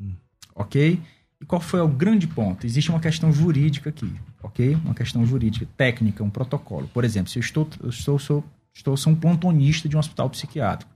[0.00, 0.14] Hum.
[0.54, 1.00] Ok?
[1.48, 2.66] Qual foi o grande ponto?
[2.66, 4.74] Existe uma questão jurídica aqui, ok?
[4.84, 6.86] Uma questão jurídica, técnica, um protocolo.
[6.92, 10.28] Por exemplo, se eu estou, eu estou, sou, estou sou um plantonista de um hospital
[10.28, 10.92] psiquiátrico,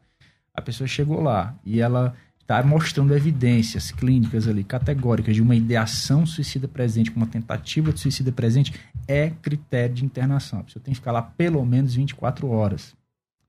[0.55, 6.27] a pessoa chegou lá e ela está mostrando evidências clínicas ali categóricas de uma ideação
[6.27, 8.75] suicida presente, uma tentativa de suicida presente,
[9.09, 10.61] é critério de internação.
[10.61, 12.95] A pessoa tem que ficar lá pelo menos 24 horas.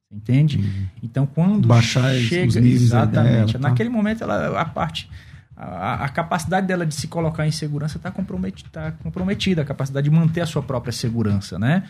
[0.10, 0.60] Entende?
[0.60, 0.88] Uhum.
[1.02, 2.48] Então, quando Baixar chega.
[2.48, 3.54] Os níveis exatamente.
[3.54, 3.60] Dela, tá?
[3.60, 5.10] Naquele momento, ela, a parte
[5.56, 10.10] a, a, capacidade dela de se colocar em segurança está comprometida, tá comprometida, a capacidade
[10.10, 11.84] de manter a sua própria segurança, né?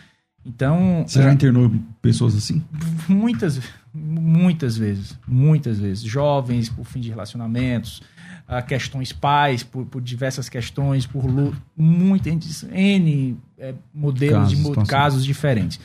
[0.44, 1.04] Então.
[1.06, 1.72] Você já é, internou
[2.02, 2.62] pessoas assim?
[3.08, 3.60] Muitas,
[3.92, 5.18] muitas vezes.
[5.26, 6.02] Muitas vezes.
[6.02, 8.02] Jovens por fim de relacionamentos,
[8.48, 11.24] uh, questões pais, por, por, diversas questões, por
[11.76, 15.80] muitas N é, modelos casos, de casos diferentes.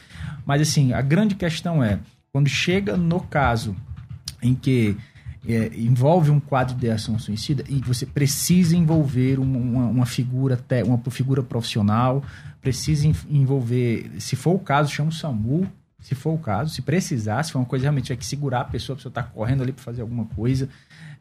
[0.46, 2.00] Mas assim, a grande questão é,
[2.32, 3.76] quando chega no caso
[4.42, 4.98] em que
[5.50, 11.00] é, envolve um quadro de ação suicida e você precisa envolver uma, uma, figura uma
[11.10, 12.24] figura profissional,
[12.62, 15.68] precisa envolver, se for o caso, chama o SAMU,
[16.00, 18.66] se for o caso, se precisar, se for uma coisa realmente tiver que segurar a
[18.66, 20.70] pessoa, a pessoa está correndo ali para fazer alguma coisa,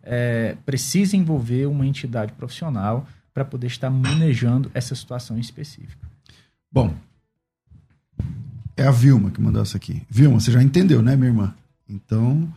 [0.02, 6.06] é, precisa envolver uma entidade profissional para poder estar manejando essa situação específica.
[6.70, 6.94] Bom,
[8.76, 10.02] é a Vilma que mandou essa aqui.
[10.10, 11.54] Vilma, você já entendeu, né, minha irmã?
[11.88, 12.52] Então,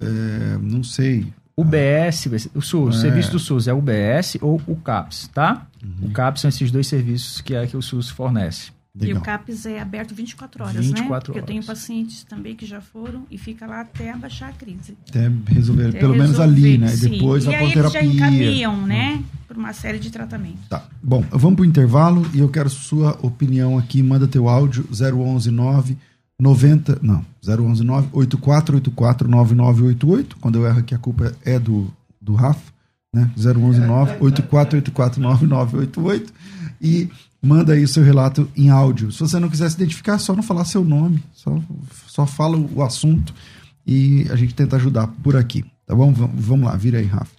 [0.00, 1.26] é, não sei.
[1.56, 2.98] UBS, o SUS, é.
[2.98, 5.66] o serviço do SUS é o UBS ou o CAPS, tá?
[5.82, 6.08] Uhum.
[6.08, 8.70] O CAPS são esses dois serviços que é que o SUS fornece.
[8.94, 9.16] Legal.
[9.16, 11.08] E o CAPS é aberto 24 horas, 24 né?
[11.08, 11.42] Porque horas.
[11.42, 14.96] eu tenho pacientes também que já foram e fica lá até abaixar a crise.
[15.08, 16.88] Até resolver, até pelo resolver, menos ali, né?
[16.88, 17.10] Sim.
[17.10, 19.16] Depois e a aí eles já encaminham, né?
[19.20, 19.24] Hum.
[19.46, 20.66] Por uma série de tratamentos.
[20.68, 20.84] Tá.
[21.02, 24.02] Bom, vamos pro intervalo e eu quero sua opinião aqui.
[24.02, 25.96] Manda teu áudio 0119
[26.40, 30.36] 90, não, 0119 8484 9988.
[30.40, 32.72] Quando eu erro aqui, a culpa é do, do Rafa,
[33.12, 33.30] né?
[33.36, 36.32] 0119 8484 9988.
[36.80, 37.08] E
[37.42, 39.10] manda aí o seu relato em áudio.
[39.10, 41.60] Se você não quiser se identificar, é só não falar seu nome, só,
[42.06, 43.34] só fala o assunto
[43.86, 45.64] e a gente tenta ajudar por aqui.
[45.86, 46.12] Tá bom?
[46.12, 47.38] Vamos lá, vira aí, Rafa.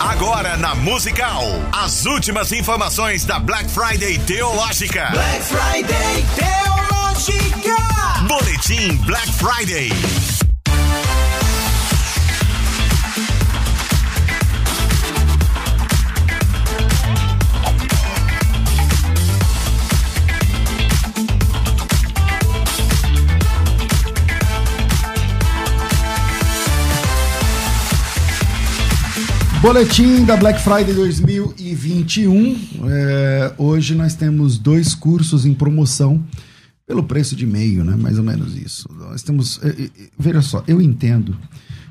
[0.00, 5.10] Agora na Musical, as últimas informações da Black Friday Teológica.
[5.10, 7.91] Black Friday Teológica.
[8.28, 9.90] Boletim Black Friday.
[29.60, 32.56] Boletim da Black Friday 2021.
[32.88, 36.22] É, hoje nós temos dois cursos em promoção
[36.92, 37.96] pelo preço de meio, né?
[37.96, 38.86] Mais ou menos isso.
[38.92, 39.58] Nós temos.
[39.62, 41.34] É, é, veja só, eu entendo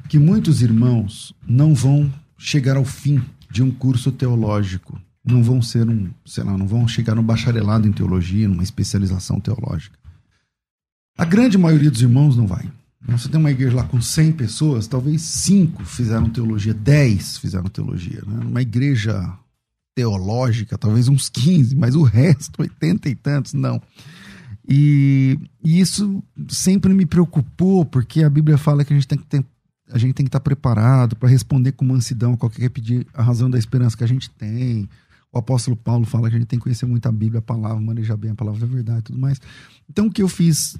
[0.07, 5.01] que muitos irmãos não vão chegar ao fim de um curso teológico.
[5.25, 9.39] Não vão ser um, sei lá, não vão chegar no bacharelado em teologia, numa especialização
[9.39, 9.97] teológica.
[11.17, 12.69] A grande maioria dos irmãos não vai.
[13.07, 18.21] Você tem uma igreja lá com 100 pessoas, talvez 5 fizeram teologia, 10 fizeram teologia.
[18.27, 18.45] Né?
[18.45, 19.33] Uma igreja
[19.95, 23.81] teológica, talvez uns 15, mas o resto, 80 e tantos, não.
[24.67, 29.25] E, e, isso sempre me preocupou, porque a Bíblia fala que a gente tem que
[29.25, 29.43] ter,
[29.91, 33.23] a gente tem que estar preparado para responder com mansidão a qualquer que pedir a
[33.23, 34.87] razão da esperança que a gente tem.
[35.33, 37.79] O apóstolo Paulo fala que a gente tem que conhecer muito a Bíblia, a palavra,
[37.81, 39.39] manejar bem a palavra da verdade e tudo mais.
[39.89, 40.77] Então, o que eu fiz,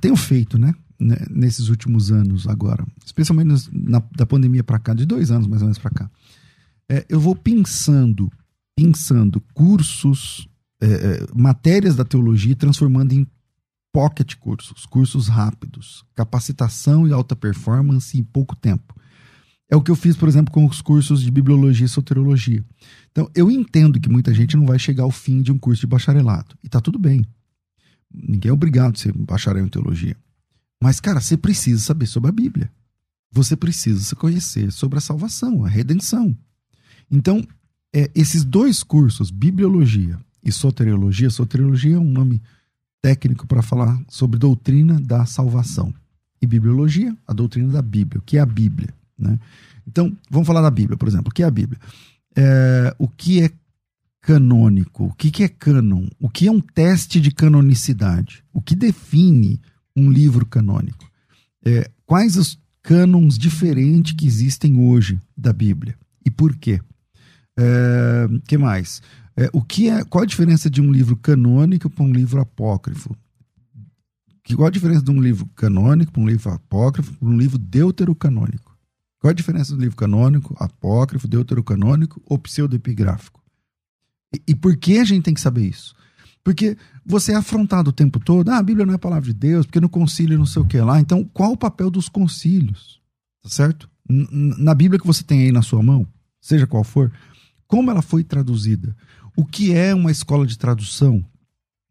[0.00, 0.74] tenho feito, né?
[1.00, 5.62] né, nesses últimos anos agora, especialmente na, da pandemia para cá, de dois anos mais
[5.62, 6.10] ou menos para cá,
[6.88, 8.30] é, eu vou pensando,
[8.76, 10.46] pensando cursos,
[10.80, 13.26] é, é, matérias da teologia, transformando em
[13.92, 18.94] pocket cursos, cursos rápidos, capacitação e alta performance em pouco tempo.
[19.68, 22.64] É o que eu fiz, por exemplo, com os cursos de bibliologia e soteriologia.
[23.12, 25.86] Então, eu entendo que muita gente não vai chegar ao fim de um curso de
[25.86, 26.56] bacharelado.
[26.64, 27.24] E tá tudo bem.
[28.12, 30.16] Ninguém é obrigado a ser bacharel em teologia.
[30.82, 32.70] Mas, cara, você precisa saber sobre a Bíblia.
[33.30, 36.36] Você precisa se conhecer sobre a salvação, a redenção.
[37.08, 37.46] Então,
[37.94, 42.40] é, esses dois cursos, Bibliologia e Soteriologia, Soteriologia é um nome
[43.02, 45.92] técnico para falar sobre doutrina da salvação.
[46.40, 48.94] E Bibliologia, a doutrina da Bíblia, o que é a Bíblia.
[49.18, 49.38] Né?
[49.86, 51.30] Então, vamos falar da Bíblia, por exemplo.
[51.30, 51.78] O que é a Bíblia?
[52.36, 53.50] É, o que é
[54.22, 55.06] canônico?
[55.06, 56.06] O que, que é cânon?
[56.18, 58.42] O que é um teste de canonicidade?
[58.52, 59.60] O que define
[59.96, 61.10] um livro canônico?
[61.64, 65.94] É, quais os cânons diferentes que existem hoje da Bíblia?
[66.24, 66.80] E por quê?
[67.58, 69.02] É, que mais?
[69.36, 73.16] É, o que é, qual a diferença de um livro canônico para um livro apócrifo?
[74.42, 77.58] Que, qual a diferença de um livro canônico para um livro apócrifo para um livro
[77.58, 78.76] deuterocanônico?
[79.20, 83.40] Qual a diferença do livro canônico, apócrifo, deuterocanônico ou pseudoepigráfico?
[84.34, 85.94] E, e por que a gente tem que saber isso?
[86.42, 89.34] Porque você é afrontado o tempo todo, ah, a Bíblia não é a palavra de
[89.34, 90.98] Deus, porque no concílio não sei o que lá.
[90.98, 93.00] Então, qual o papel dos concílios?
[93.42, 93.88] Tá certo?
[94.08, 96.06] Na Bíblia que você tem aí na sua mão,
[96.40, 97.12] seja qual for,
[97.66, 98.96] como ela foi traduzida?
[99.40, 101.24] O que é uma escola de tradução?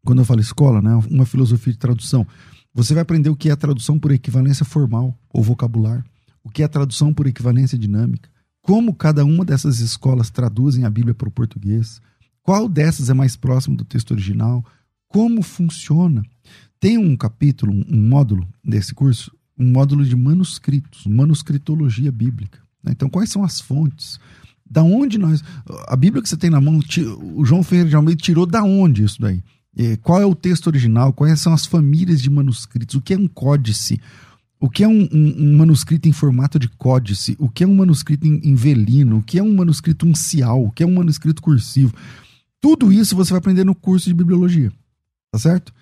[0.06, 2.24] Quando eu falo escola, né, uma filosofia de tradução.
[2.72, 6.06] Você vai aprender o que é tradução por equivalência formal ou vocabular,
[6.44, 8.30] o que é tradução por equivalência dinâmica,
[8.62, 12.00] como cada uma dessas escolas traduzem a Bíblia para o português,
[12.40, 14.64] qual dessas é mais próximo do texto original,
[15.08, 16.22] como funciona.
[16.78, 22.60] Tem um capítulo, um módulo desse curso, um módulo de manuscritos, manuscritologia bíblica.
[22.80, 22.92] Né?
[22.92, 24.20] Então, quais são as fontes?
[24.70, 25.42] Da onde nós.
[25.88, 26.80] A Bíblia que você tem na mão,
[27.34, 29.42] o João Ferreira de Almeida tirou da onde isso daí?
[30.02, 31.12] Qual é o texto original?
[31.12, 32.94] Quais são as famílias de manuscritos?
[32.94, 34.00] O que é um códice?
[34.60, 37.34] O que é um, um, um manuscrito em formato de códice?
[37.38, 39.18] O que é um manuscrito em, em velino?
[39.18, 40.64] O que é um manuscrito uncial?
[40.64, 41.94] O que é um manuscrito cursivo?
[42.60, 44.70] Tudo isso você vai aprender no curso de bibliologia.
[45.32, 45.72] Tá certo?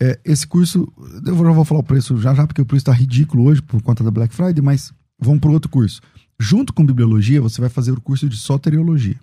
[0.00, 0.92] É, esse curso,
[1.24, 3.80] eu já vou falar o preço já já, porque o preço está ridículo hoje por
[3.82, 6.00] conta da Black Friday, mas vamos para outro curso.
[6.38, 9.18] Junto com bibliologia, você vai fazer o curso de soteriologia.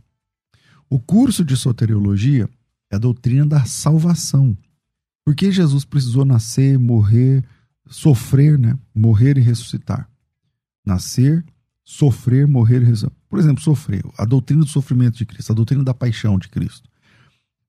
[0.89, 2.49] O curso de soteriologia
[2.89, 4.57] é a doutrina da salvação.
[5.23, 7.43] Por que Jesus precisou nascer, morrer,
[7.87, 8.77] sofrer, né?
[8.93, 10.09] Morrer e ressuscitar.
[10.85, 11.45] Nascer,
[11.83, 13.15] sofrer, morrer e ressuscitar.
[13.29, 14.03] Por exemplo, sofrer.
[14.17, 16.89] A doutrina do sofrimento de Cristo, a doutrina da paixão de Cristo.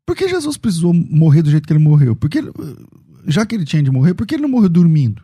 [0.04, 2.16] Por que Jesus precisou morrer do jeito que ele morreu?
[2.16, 2.40] Porque,
[3.26, 5.22] já que ele tinha de morrer, por que ele não morreu dormindo?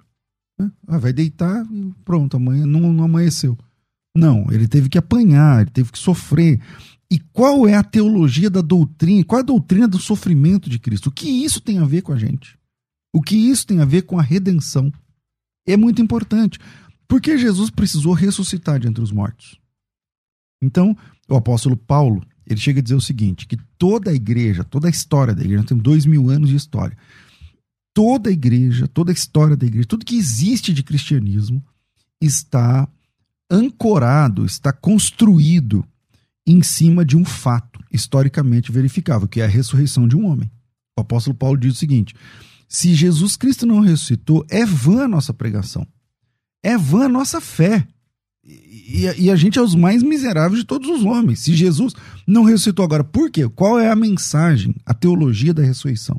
[0.87, 1.65] Ah, vai deitar
[2.05, 3.57] pronto, amanhã não, não amanheceu.
[4.17, 6.61] Não, ele teve que apanhar, ele teve que sofrer.
[7.11, 9.25] E qual é a teologia da doutrina?
[9.25, 11.07] Qual é a doutrina do sofrimento de Cristo?
[11.07, 12.59] O que isso tem a ver com a gente?
[13.13, 14.93] O que isso tem a ver com a redenção?
[15.67, 16.59] É muito importante.
[17.07, 19.59] Porque Jesus precisou ressuscitar de entre os mortos.
[20.63, 20.97] Então,
[21.29, 24.91] o apóstolo Paulo, ele chega a dizer o seguinte: que toda a igreja, toda a
[24.91, 26.97] história da igreja, nós temos dois mil anos de história.
[27.95, 31.65] Toda a igreja, toda a história da igreja, tudo que existe de cristianismo
[32.21, 32.89] está
[33.51, 35.85] ancorado, está construído
[36.47, 40.51] em cima de um fato historicamente verificável, que é a ressurreição de um homem.
[40.97, 42.15] O apóstolo Paulo diz o seguinte:
[42.69, 45.87] se Jesus Cristo não ressuscitou, é vã a nossa pregação,
[46.63, 47.87] é vã a nossa fé.
[48.45, 51.41] E, e, a gente é os mais miseráveis de todos os homens.
[51.41, 51.93] Se Jesus
[52.27, 53.47] não ressuscitou agora, por quê?
[53.47, 56.19] Qual é a mensagem, a teologia da ressurreição?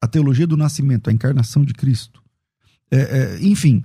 [0.00, 2.22] A teologia do nascimento, a encarnação de Cristo.
[2.90, 3.84] É, é, enfim,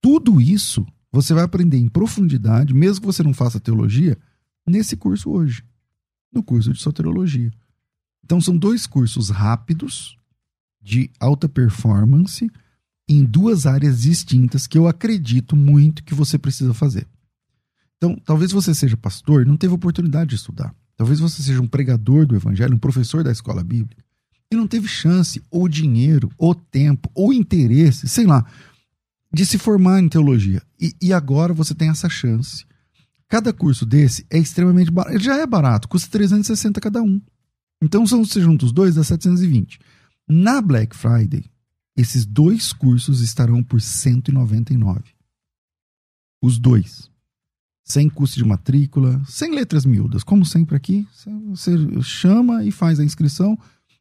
[0.00, 4.18] tudo isso você vai aprender em profundidade, mesmo que você não faça teologia,
[4.66, 5.64] nesse curso hoje,
[6.32, 7.50] no curso de soteriologia.
[8.24, 10.18] Então são dois cursos rápidos,
[10.80, 12.50] de alta performance,
[13.08, 17.06] em duas áreas distintas que eu acredito muito que você precisa fazer.
[17.96, 20.74] Então, talvez você seja pastor e não teve oportunidade de estudar.
[20.96, 24.04] Talvez você seja um pregador do evangelho, um professor da escola bíblica,
[24.50, 28.46] e não teve chance, ou dinheiro, ou tempo, ou interesse, sei lá,
[29.32, 30.62] de se formar em teologia.
[30.80, 32.64] E, e agora você tem essa chance.
[33.28, 35.14] Cada curso desse é extremamente barato.
[35.14, 37.20] Ele já é barato, custa 360 cada um.
[37.82, 39.78] Então, se você junta os dois, dá 720.
[40.26, 41.44] Na Black Friday,
[41.96, 45.02] esses dois cursos estarão por 199.
[46.42, 47.10] Os dois.
[47.84, 50.22] Sem custo de matrícula, sem letras miúdas.
[50.22, 51.06] Como sempre aqui,
[51.48, 53.58] você chama e faz a inscrição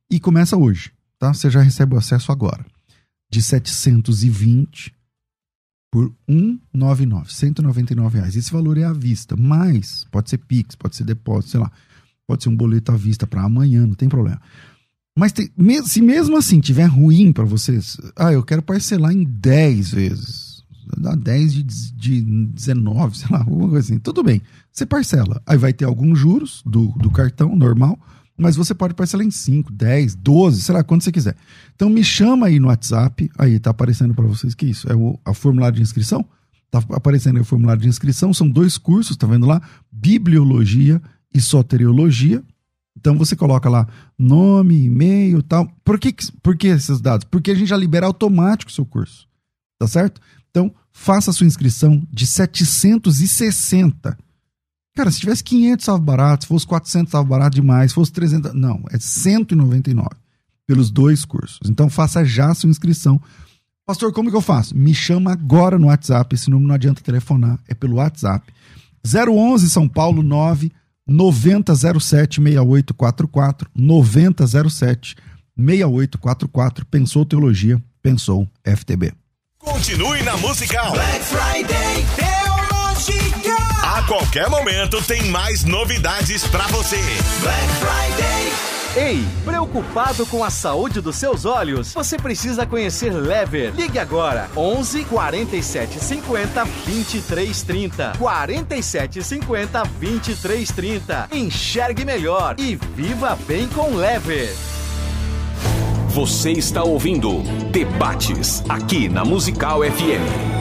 [0.09, 1.33] e começa hoje, tá?
[1.33, 2.65] Você já recebe o acesso agora.
[3.29, 4.96] De 720
[5.97, 8.35] por 199, 199 reais.
[8.35, 11.71] Esse valor é à vista, mas pode ser Pix, pode ser depósito, sei lá,
[12.27, 14.39] pode ser um boleto à vista para amanhã, não tem problema.
[15.17, 15.49] Mas tem,
[15.85, 20.63] se mesmo assim tiver ruim para vocês, ah, eu quero parcelar em 10 vezes,
[20.99, 24.39] dá 10 de, de 19, sei lá, alguma coisa assim, tudo bem,
[24.71, 25.41] você parcela.
[25.47, 27.97] Aí vai ter alguns juros do, do cartão normal,
[28.37, 31.35] mas você pode parcelar em 5, 10, 12, sei lá, quanto você quiser.
[31.75, 35.19] Então me chama aí no WhatsApp, aí tá aparecendo para vocês que isso, é o
[35.25, 36.23] a formulário de inscrição,
[36.69, 39.61] tá aparecendo aí o formulário de inscrição, são dois cursos, tá vendo lá?
[39.91, 41.01] Bibliologia
[41.33, 42.43] e soteriologia.
[42.95, 45.67] Então você coloca lá nome, e-mail, tal.
[45.83, 47.27] Por que por que esses dados?
[47.29, 49.27] Porque a gente já libera automático o seu curso.
[49.79, 50.19] Tá certo?
[50.49, 54.17] Então, faça a sua inscrição de 760
[54.97, 58.55] Cara, se tivesse 500 salvo barato, se fosse 400 salvo barato demais, se fosse 300,
[58.55, 60.09] não, é 199
[60.65, 61.69] pelos dois cursos.
[61.69, 63.21] Então faça já a sua inscrição.
[63.85, 64.75] Pastor, como que eu faço?
[64.75, 68.51] Me chama agora no WhatsApp, esse número não adianta telefonar, é pelo WhatsApp.
[69.05, 70.71] 011 São Paulo 9
[71.07, 75.15] 9007 6844 9007
[75.55, 76.85] 6844.
[76.87, 79.13] Pensou Teologia, pensou FTB.
[79.59, 80.91] Continue na musical.
[80.93, 82.36] Black Friday
[84.07, 86.95] qualquer momento tem mais novidades pra você.
[87.41, 88.53] Black Friday.
[88.95, 91.93] Ei, preocupado com a saúde dos seus olhos?
[91.93, 93.75] Você precisa conhecer Lever.
[93.75, 98.13] Ligue agora 11 47 50 23 30.
[98.17, 101.29] 47 50 23 30.
[101.33, 104.55] Enxergue melhor e viva bem com Lever.
[106.07, 110.56] Você está ouvindo Debates aqui na Musical FM.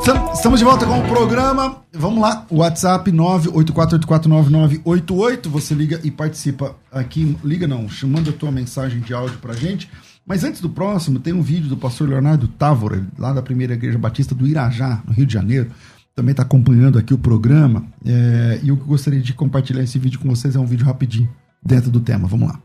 [0.00, 1.82] Estam- Estamos de volta com o programa.
[1.92, 5.48] Vamos lá, WhatsApp 984849988.
[5.48, 7.36] Você liga e participa aqui.
[7.44, 9.90] Liga não, chamando a tua mensagem de áudio pra gente.
[10.26, 13.98] Mas antes do próximo, tem um vídeo do pastor Leonardo Távora, lá da Primeira Igreja
[13.98, 15.70] Batista do Irajá, no Rio de Janeiro.
[16.18, 17.84] Também está acompanhando aqui o programa.
[18.04, 20.56] É, e eu gostaria de compartilhar esse vídeo com vocês.
[20.56, 21.28] É um vídeo rapidinho,
[21.62, 22.26] dentro do tema.
[22.26, 22.58] Vamos lá.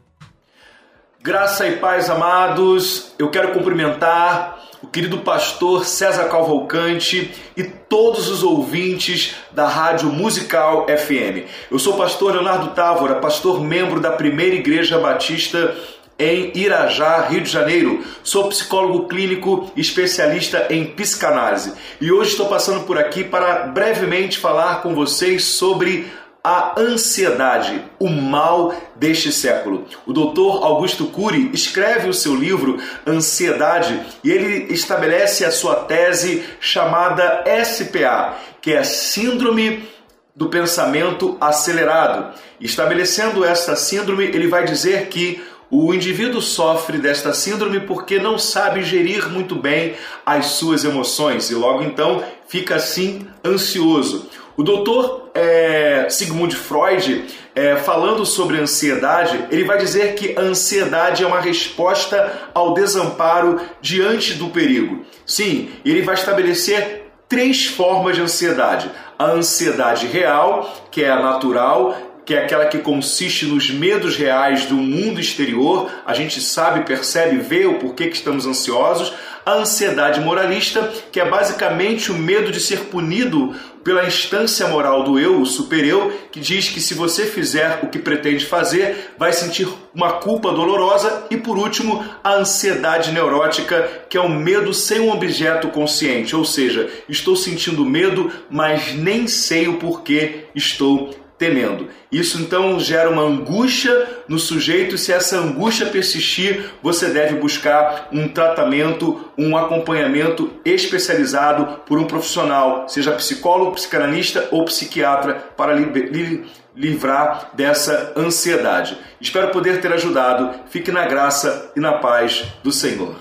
[1.22, 3.14] Graça e paz, amados.
[3.20, 10.88] Eu quero cumprimentar o querido pastor César Cavalcante e todos os ouvintes da Rádio Musical
[10.88, 11.48] FM.
[11.70, 15.76] Eu sou o pastor Leonardo Távora, pastor membro da Primeira Igreja Batista
[16.18, 18.04] em Irajá, Rio de Janeiro.
[18.24, 21.74] Sou psicólogo clínico especialista em psicanálise.
[22.00, 26.12] E hoje estou passando por aqui para brevemente falar com vocês sobre
[26.44, 29.88] a ansiedade, o mal deste século.
[30.06, 30.64] O Dr.
[30.66, 38.36] Augusto Cury escreve o seu livro Ansiedade e ele estabelece a sua tese chamada SPA,
[38.60, 39.88] que é Síndrome
[40.36, 42.34] do Pensamento Acelerado.
[42.60, 45.42] Estabelecendo esta síndrome, ele vai dizer que
[45.76, 51.56] o indivíduo sofre desta síndrome porque não sabe gerir muito bem as suas emoções e
[51.56, 54.30] logo então fica assim ansioso.
[54.56, 61.24] O doutor é, Sigmund Freud, é, falando sobre ansiedade, ele vai dizer que a ansiedade
[61.24, 65.04] é uma resposta ao desamparo diante do perigo.
[65.26, 72.13] Sim, ele vai estabelecer três formas de ansiedade: a ansiedade real, que é a natural,
[72.26, 77.38] que é aquela que consiste nos medos reais do mundo exterior, a gente sabe, percebe,
[77.38, 79.14] vê o porquê que estamos ansiosos.
[79.46, 83.54] A ansiedade moralista, que é basicamente o medo de ser punido
[83.84, 88.00] pela instância moral do eu, o super-eu, que diz que se você fizer o que
[88.00, 91.26] pretende fazer, vai sentir uma culpa dolorosa.
[91.30, 96.46] E por último, a ansiedade neurótica, que é o medo sem um objeto consciente, ou
[96.46, 101.14] seja, estou sentindo medo, mas nem sei o porquê estou
[101.44, 101.90] temendo.
[102.10, 103.92] Isso então gera uma angústia
[104.30, 112.00] no sujeito, se essa angústia persistir, você deve buscar um tratamento, um acompanhamento especializado por
[112.00, 118.98] um profissional, seja psicólogo, psicanalista ou psiquiatra, para li livrar dessa ansiedade.
[119.22, 120.50] Espero poder ter ajudado.
[120.70, 123.16] Fique na graça e na paz do Senhor.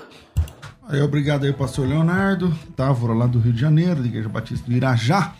[0.89, 4.75] Aí, obrigado aí, pastor Leonardo Távora, lá do Rio de Janeiro, da Igreja Batista do
[4.75, 5.33] Irajá.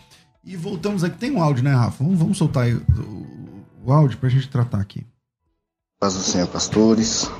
[0.46, 1.16] E voltamos aqui.
[1.16, 2.04] Tem um áudio, né, Rafa?
[2.04, 5.06] Vamos, vamos soltar aí o, o áudio pra gente tratar aqui.
[5.98, 7.30] Paz do Senhor, pastores.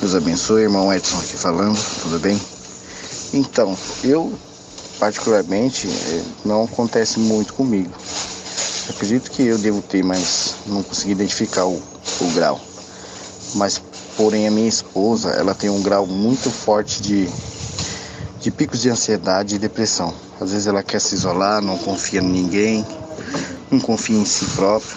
[0.00, 2.38] Deus abençoe, irmão Edson aqui falando, tudo bem?
[3.32, 4.38] Então, eu,
[5.00, 7.90] particularmente, eh, não acontece muito comigo.
[8.90, 12.60] Acredito que eu devo ter, mas não consegui identificar o, o grau.
[13.54, 13.78] Mas,
[14.16, 17.28] porém, a minha esposa, ela tem um grau muito forte de,
[18.40, 20.14] de picos de ansiedade e depressão.
[20.40, 22.86] Às vezes ela quer se isolar, não confia em ninguém,
[23.70, 24.96] não confia em si própria.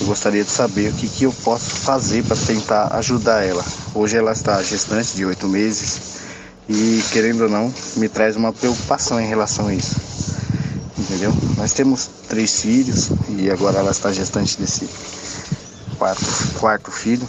[0.00, 3.64] Eu gostaria de saber o que, que eu posso fazer para tentar ajudar ela.
[3.94, 6.00] Hoje ela está gestante de oito meses
[6.68, 9.96] e, querendo ou não, me traz uma preocupação em relação a isso.
[10.98, 11.32] Entendeu?
[11.56, 14.88] Nós temos três filhos e agora ela está gestante desse
[15.98, 16.24] quarto,
[16.58, 17.26] quarto filho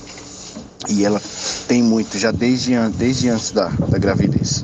[0.89, 1.21] e ela
[1.67, 4.63] tem muito já desde, desde antes da, da gravidez.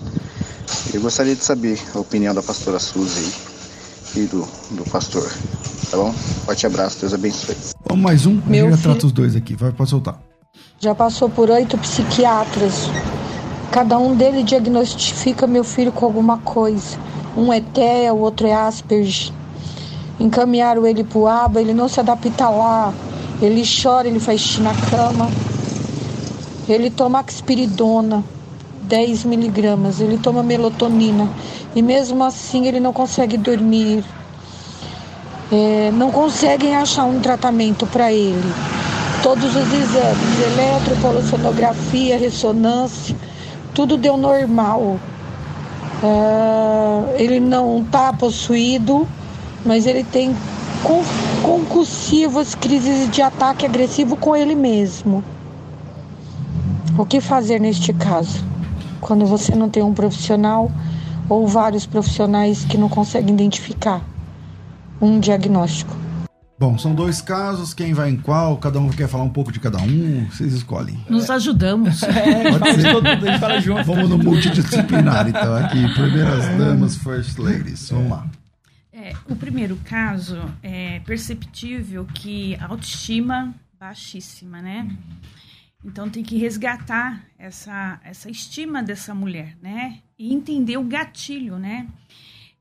[0.94, 3.32] Eu gostaria de saber a opinião da pastora Suzy
[4.16, 5.28] e do, do pastor.
[5.92, 6.12] Tá bom?
[6.46, 7.56] Forte abraço, Deus abençoe.
[7.88, 9.56] Vamos mais um, a Meu gente já filho- trata os dois aqui.
[9.56, 10.20] Vai, pode soltar.
[10.80, 12.90] Já passou por oito psiquiatras.
[13.72, 16.98] Cada um deles diagnostica meu filho com alguma coisa.
[17.36, 19.32] Um é TEA, o outro é Asperger.
[20.20, 22.92] encaminharam ele para o aba, ele não se adapta lá,
[23.40, 25.30] ele chora, ele faz xixi na cama,
[26.68, 28.24] ele toma aspiridona,
[28.88, 31.30] 10 miligramas, ele toma melatonina
[31.76, 34.04] e mesmo assim ele não consegue dormir,
[35.52, 38.54] é, não conseguem achar um tratamento para ele.
[39.22, 43.16] Todos os exames, eletropolissonografia, ressonância,
[43.74, 44.98] tudo deu normal.
[46.04, 49.08] É, ele não está possuído,
[49.66, 50.36] mas ele tem
[50.84, 51.04] con-
[51.44, 55.24] concussivas crises de ataque agressivo com ele mesmo.
[56.98, 58.44] O que fazer neste caso?
[59.02, 60.72] Quando você não tem um profissional
[61.30, 64.02] ou vários profissionais que não conseguem identificar
[65.02, 65.96] um diagnóstico.
[66.60, 68.58] Bom, são dois casos, quem vai em qual?
[68.58, 70.26] Cada um quer falar um pouco de cada um?
[70.26, 70.98] Vocês escolhem.
[71.08, 72.02] Nos ajudamos.
[72.02, 72.92] Pode ser.
[72.92, 73.84] todo mundo, a gente fala junto.
[73.84, 75.94] Vamos no multidisciplinar, então, aqui.
[75.94, 77.92] Primeiras damas, first ladies.
[77.92, 78.28] Vamos lá.
[78.92, 84.90] É, o primeiro caso é perceptível que a autoestima baixíssima, né?
[85.84, 90.02] Então tem que resgatar essa, essa estima dessa mulher, né?
[90.18, 91.88] E entender o gatilho, né?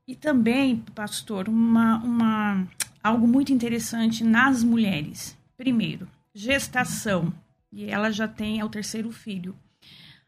[0.07, 2.67] E também, pastor, uma, uma,
[3.03, 5.37] algo muito interessante nas mulheres.
[5.57, 7.33] Primeiro, gestação.
[7.71, 9.55] E ela já tem é o terceiro filho.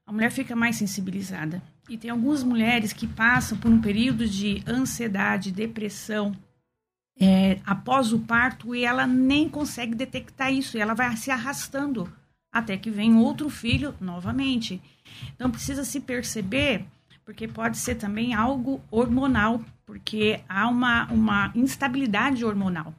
[0.06, 1.62] A mulher fica mais sensibilizada.
[1.88, 6.36] E tem algumas mulheres que passam por um período de ansiedade, depressão,
[7.20, 10.78] é, após o parto e ela nem consegue detectar isso.
[10.78, 12.12] E ela vai se arrastando
[12.52, 14.82] até que vem outro filho novamente.
[15.36, 16.86] Então precisa se perceber,
[17.26, 22.94] porque pode ser também algo hormonal, porque há uma, uma instabilidade hormonal.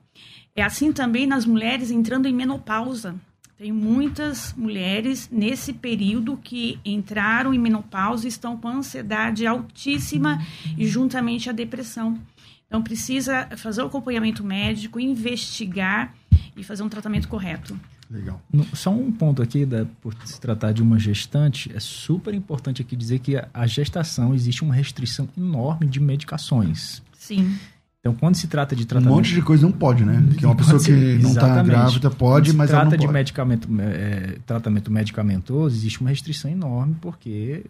[0.55, 3.15] É assim também nas mulheres entrando em menopausa.
[3.57, 10.43] Tem muitas mulheres nesse período que entraram em menopausa e estão com ansiedade altíssima
[10.79, 12.19] e juntamente a depressão.
[12.67, 16.15] Então precisa fazer o acompanhamento médico, investigar
[16.57, 17.79] e fazer um tratamento correto.
[18.11, 18.43] Legal.
[18.53, 22.83] No- Só um ponto aqui, da, por se tratar de uma gestante, é super importante
[22.83, 27.03] aqui dizer que a- a gestação existe uma restrição enorme de medicações.
[27.17, 27.57] Sim.
[28.01, 29.15] Então, quando se trata de Um tratamento...
[29.15, 30.27] monte de coisa não pode, né?
[30.39, 31.67] Que uma pessoa que se- não tá Exatamente.
[31.71, 33.13] grávida pode, Quando se mas ela trata não de pode.
[33.19, 37.63] medicamento, é, tratamento medicamentoso, existe uma restrição enorme porque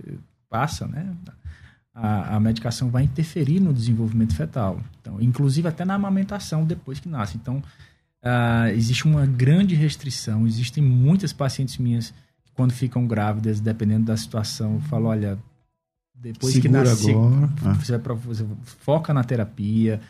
[0.48, 1.12] passa, né?
[1.92, 4.80] A, a medicação vai interferir no desenvolvimento fetal.
[5.02, 7.36] Então, inclusive até na amamentação depois que nasce.
[7.36, 7.60] Então,
[8.22, 10.46] ah, existe uma grande restrição.
[10.46, 12.10] Existem muitas pacientes minhas
[12.44, 15.38] que, quando ficam grávidas, dependendo da situação, falam: olha,
[16.14, 17.50] depois Segura que nasce, agora.
[17.64, 17.72] Ah.
[17.74, 20.00] você, vai você foca na terapia,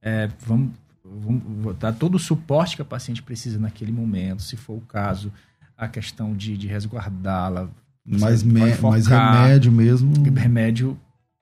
[0.00, 0.70] é, vamos,
[1.04, 5.32] vamos dar todo o suporte que a paciente precisa naquele momento, se for o caso,
[5.76, 7.68] a questão de, de resguardá-la.
[8.04, 10.12] Mais, me, mais remédio mesmo.
[10.22, 10.96] Remédio.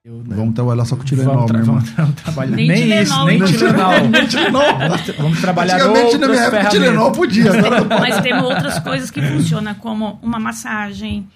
[0.05, 1.89] Eu, Vamos trabalhar só com Tilenol vamos
[2.21, 2.55] trabalhar.
[2.55, 3.43] Nem Nem, isso, nem?
[3.43, 4.07] Tilenol.
[4.07, 4.77] Nem Tilenol.
[4.77, 7.49] Vamos, tra- vamos trabalhar Antigamente, na minha época, Tilenol podia.
[7.49, 7.87] Pode.
[7.89, 11.27] Mas temos outras coisas que funcionam, como uma massagem,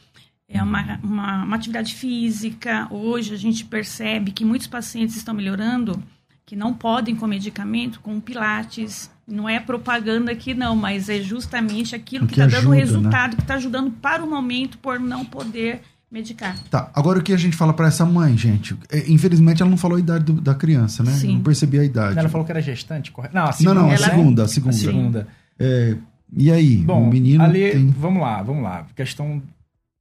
[0.47, 2.85] é uma, uma, uma atividade física.
[2.91, 5.99] Hoje a gente percebe que muitos pacientes estão melhorando,
[6.45, 9.09] que não podem com medicamento, com pilates.
[9.27, 12.77] Não é propaganda aqui, não, mas é justamente aquilo que está dando né?
[12.77, 15.81] resultado, que está ajudando para o momento por não poder
[16.11, 16.57] medicar.
[16.69, 18.75] Tá, agora o que a gente fala pra essa mãe, gente?
[18.91, 21.11] É, infelizmente ela não falou a idade do- da criança, né?
[21.11, 21.35] Sim.
[21.35, 22.17] Não percebi a idade.
[22.17, 23.35] Ela falou que era gestante, correto?
[23.35, 23.73] Não, a Não, segunda.
[23.75, 23.97] não, a né?
[23.97, 24.75] segunda, a segunda.
[24.75, 25.27] A segunda.
[25.59, 25.97] É,
[26.35, 27.87] e aí, Bom, o menino ali, tem...
[27.91, 28.85] vamos lá, vamos lá.
[28.95, 29.41] Questão.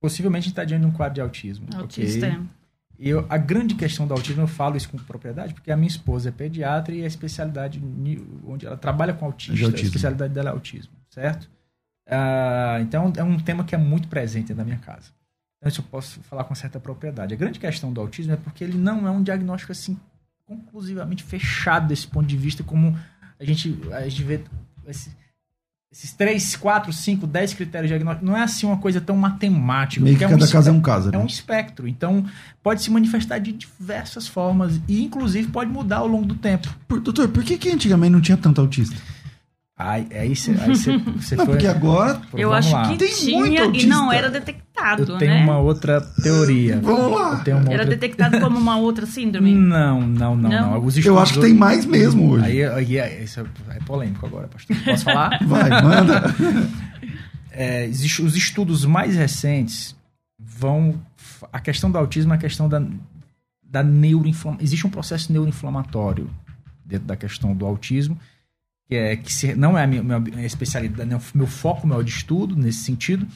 [0.01, 1.67] Possivelmente a gente está diante de um quadro de autismo.
[1.77, 2.27] Autista.
[2.27, 2.39] ok?
[3.01, 6.31] Eu, a grande questão do autismo, eu falo isso com propriedade, porque a minha esposa
[6.31, 7.81] é pediatra e a especialidade
[8.47, 9.77] onde ela trabalha com autista, autismo.
[9.79, 11.49] a especialidade dela é autismo, certo?
[12.11, 15.11] Ah, então é um tema que é muito presente na minha casa.
[15.59, 17.35] Então isso eu posso falar com certa propriedade.
[17.35, 19.99] A grande questão do autismo é porque ele não é um diagnóstico assim
[20.47, 22.97] conclusivamente fechado desse ponto de vista, como
[23.39, 24.41] a gente, a gente vê
[24.87, 25.11] esse-
[25.93, 28.27] esses três, quatro, cinco, dez critérios diagnósticos.
[28.29, 30.03] Não é assim uma coisa tão matemática.
[30.03, 31.19] Meio que porque é um cada caso é um caso, É né?
[31.19, 31.87] um espectro.
[31.89, 32.25] Então,
[32.63, 36.69] pode se manifestar de diversas formas e, inclusive, pode mudar ao longo do tempo.
[36.87, 38.97] Por- doutor, por que, que antigamente não tinha tanto autista?
[39.81, 42.89] Aí, aí você aí você- você Não, foi- porque agora Eu acho lá.
[42.89, 45.45] que Tem muito tinha e não era detectado, Eu tenho né?
[45.45, 46.81] uma outra teoria.
[46.83, 47.35] Vamos lá.
[47.39, 47.97] Eu tenho uma Era outra...
[47.97, 49.55] detectado como uma outra síndrome.
[49.55, 50.81] Não, não, não, Não?
[50.81, 50.91] não.
[51.05, 52.45] Eu acho que tem mais mesmo hoje.
[52.47, 53.45] Aí, aí é, isso é,
[53.77, 54.77] é polêmico agora, pastor.
[54.85, 55.39] Posso falar?
[55.47, 56.35] Vai, manda.
[57.53, 59.95] É, existe- os estudos mais recentes
[60.39, 61.01] vão.
[61.53, 62.83] A questão do autismo é a questão da,
[63.63, 64.61] da neuroinflamação.
[64.65, 66.29] Existe um processo neuroinflamatório
[66.85, 68.19] dentro da questão do autismo,
[68.89, 72.11] que, é, que se- não é a minha, minha especialidade, não, meu foco maior de
[72.11, 73.27] estudo nesse sentido,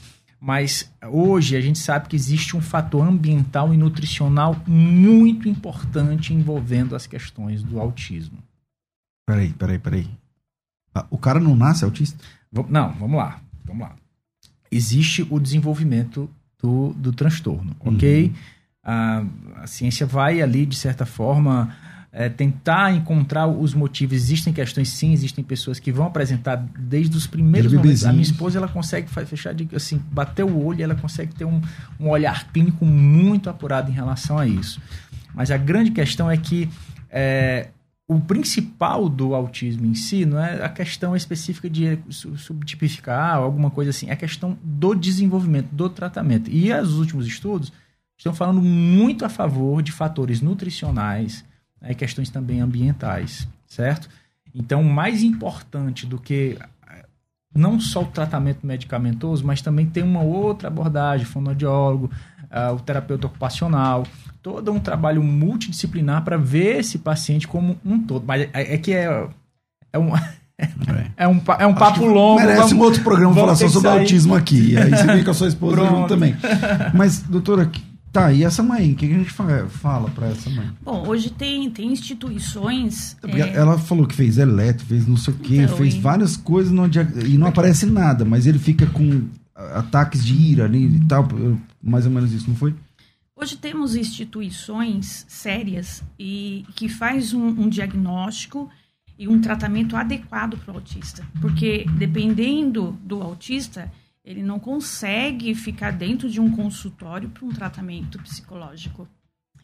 [0.40, 6.96] mas hoje a gente sabe que existe um fator ambiental e nutricional muito importante envolvendo
[6.96, 8.38] as questões do autismo.
[9.26, 10.10] Peraí, peraí, peraí.
[10.94, 12.18] Ah, O cara não nasce autista?
[12.68, 13.40] Não, vamos lá.
[13.64, 13.94] Vamos lá.
[14.70, 16.28] Existe o desenvolvimento
[16.60, 18.32] do, do transtorno, ok?
[18.82, 19.24] A,
[19.56, 21.74] a ciência vai ali, de certa forma,
[22.12, 24.14] é, tentar encontrar os motivos.
[24.14, 28.04] Existem questões, sim, existem pessoas que vão apresentar desde os primeiros Desde momentos.
[28.04, 31.60] A minha esposa, ela consegue fechar, de, assim, bater o olho, ela consegue ter um,
[31.98, 34.80] um olhar clínico muito apurado em relação a isso.
[35.34, 36.68] Mas a grande questão é que
[37.08, 37.68] é,
[38.06, 43.44] o principal do autismo em si não é a questão específica de su- subtipificar ou
[43.46, 46.50] alguma coisa assim, é a questão do desenvolvimento, do tratamento.
[46.50, 47.72] E os últimos estudos
[48.18, 51.42] estão falando muito a favor de fatores nutricionais
[51.82, 54.08] né, questões também ambientais, certo?
[54.54, 56.56] Então, mais importante do que
[56.88, 57.04] eh,
[57.54, 62.10] não só o tratamento medicamentoso, mas também tem uma outra abordagem, fonoaudiólogo,
[62.50, 64.06] ah, o terapeuta ocupacional,
[64.42, 68.24] todo um trabalho multidisciplinar para ver esse paciente como um todo.
[68.26, 69.26] Mas é, é que é,
[69.92, 70.12] é um
[71.16, 72.40] é um, é um papo longo.
[72.40, 74.76] Merece vamos- um outro programa falar só sobre autismo aqui.
[74.76, 76.36] Aí você vem com a sua esposa junto também.
[76.94, 77.70] Mas, doutora,
[78.12, 78.92] tá, e essa mãe?
[78.92, 80.70] O que a gente fa- fala pra essa mãe?
[80.82, 83.16] Bom, hoje tem, tem instituições.
[83.20, 86.00] Porque é, Ela falou que fez eletro, fez não sei o quê, Então, fez e-
[86.00, 90.64] várias coisas não dia- e não aparece nada, mas ele fica com ataques de ira
[90.64, 91.26] ali e tal.
[91.82, 92.74] Mais ou menos isso, não foi?
[93.34, 98.68] Hoje temos instituições sérias e que faz um, um diagnóstico
[99.18, 103.90] e um tratamento adequado para o autista, porque dependendo do autista,
[104.24, 109.08] ele não consegue ficar dentro de um consultório para um tratamento psicológico.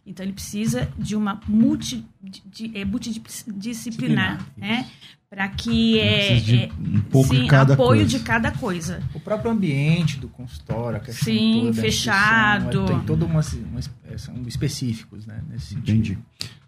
[0.05, 4.89] Então ele precisa de uma multi, de, de, é, multidisciplinar, né?
[5.29, 8.19] Para que é, de é, um pouco de sim, cada apoio coisa.
[8.19, 9.03] de cada coisa.
[9.13, 12.87] O próprio ambiente do consultório, a questão Sim, toda, a fechado.
[12.87, 15.43] Tem todo umas, umas são específicos, né?
[15.51, 15.91] Nesse sentido.
[15.91, 16.19] Entendi.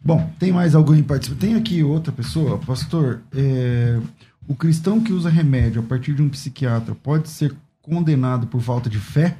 [0.04, 1.40] Bom, tem mais alguém participando?
[1.40, 3.22] Tem aqui outra pessoa, pastor.
[3.34, 3.98] é,
[4.46, 7.54] o cristão que usa remédio a partir de um psiquiatra pode ser
[7.90, 9.36] condenado por falta de fé?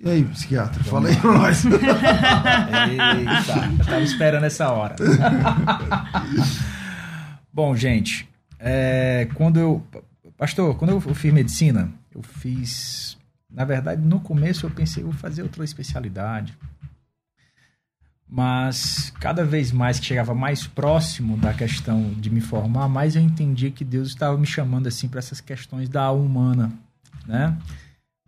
[0.00, 1.64] E aí, psiquiatra, fala aí pra nós.
[1.64, 1.82] Eita,
[3.78, 4.94] eu tava esperando essa hora.
[7.52, 9.84] Bom, gente, é, quando eu.
[10.36, 13.16] Pastor, quando eu fiz medicina, eu fiz.
[13.50, 16.56] Na verdade, no começo eu pensei, eu vou fazer outra especialidade.
[18.28, 23.22] Mas cada vez mais que chegava mais próximo da questão de me formar, mais eu
[23.22, 26.72] entendia que Deus estava me chamando assim para essas questões da alma humana,
[27.26, 27.56] né?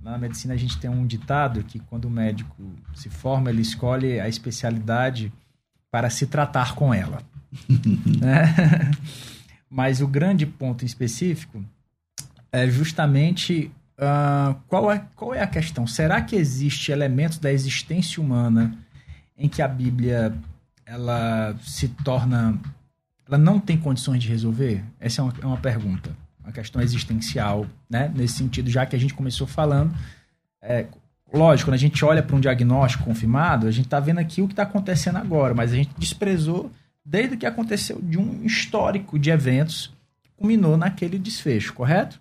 [0.01, 2.55] Na medicina a gente tem um ditado que quando o médico
[2.95, 5.33] se forma, ele escolhe a especialidade
[5.91, 7.23] para se tratar com ela.
[8.21, 8.91] né?
[9.69, 11.65] Mas o grande ponto em específico
[12.53, 15.87] é justamente ah, qual, é, qual é a questão?
[15.87, 18.79] Será que existe elementos da existência humana
[19.37, 20.33] em que a Bíblia
[20.87, 22.59] ela se torna
[23.29, 24.83] ela não tem condições de resolver?
[24.99, 26.17] Essa é uma, é uma pergunta,
[26.49, 28.11] uma questão existencial, né?
[28.15, 29.95] Nesse sentido, já que a gente começou falando,
[30.63, 30.87] é,
[31.33, 34.47] lógico, quando a gente olha para um diagnóstico confirmado, a gente está vendo aqui o
[34.47, 36.73] que está acontecendo agora, mas a gente desprezou
[37.05, 39.93] desde o que aconteceu de um histórico de eventos
[40.23, 42.19] que culminou naquele desfecho, correto?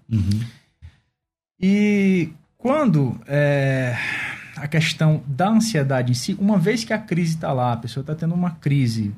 [1.60, 3.98] E quando é,
[4.58, 8.02] a questão da ansiedade em si, uma vez que a crise está lá, a pessoa
[8.02, 9.14] está tendo uma crise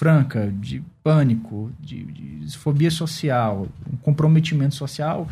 [0.00, 5.28] franca de pânico, de, de fobia social, um comprometimento social,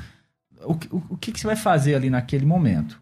[0.63, 3.01] o, que- o, o que, que você vai fazer ali naquele momento?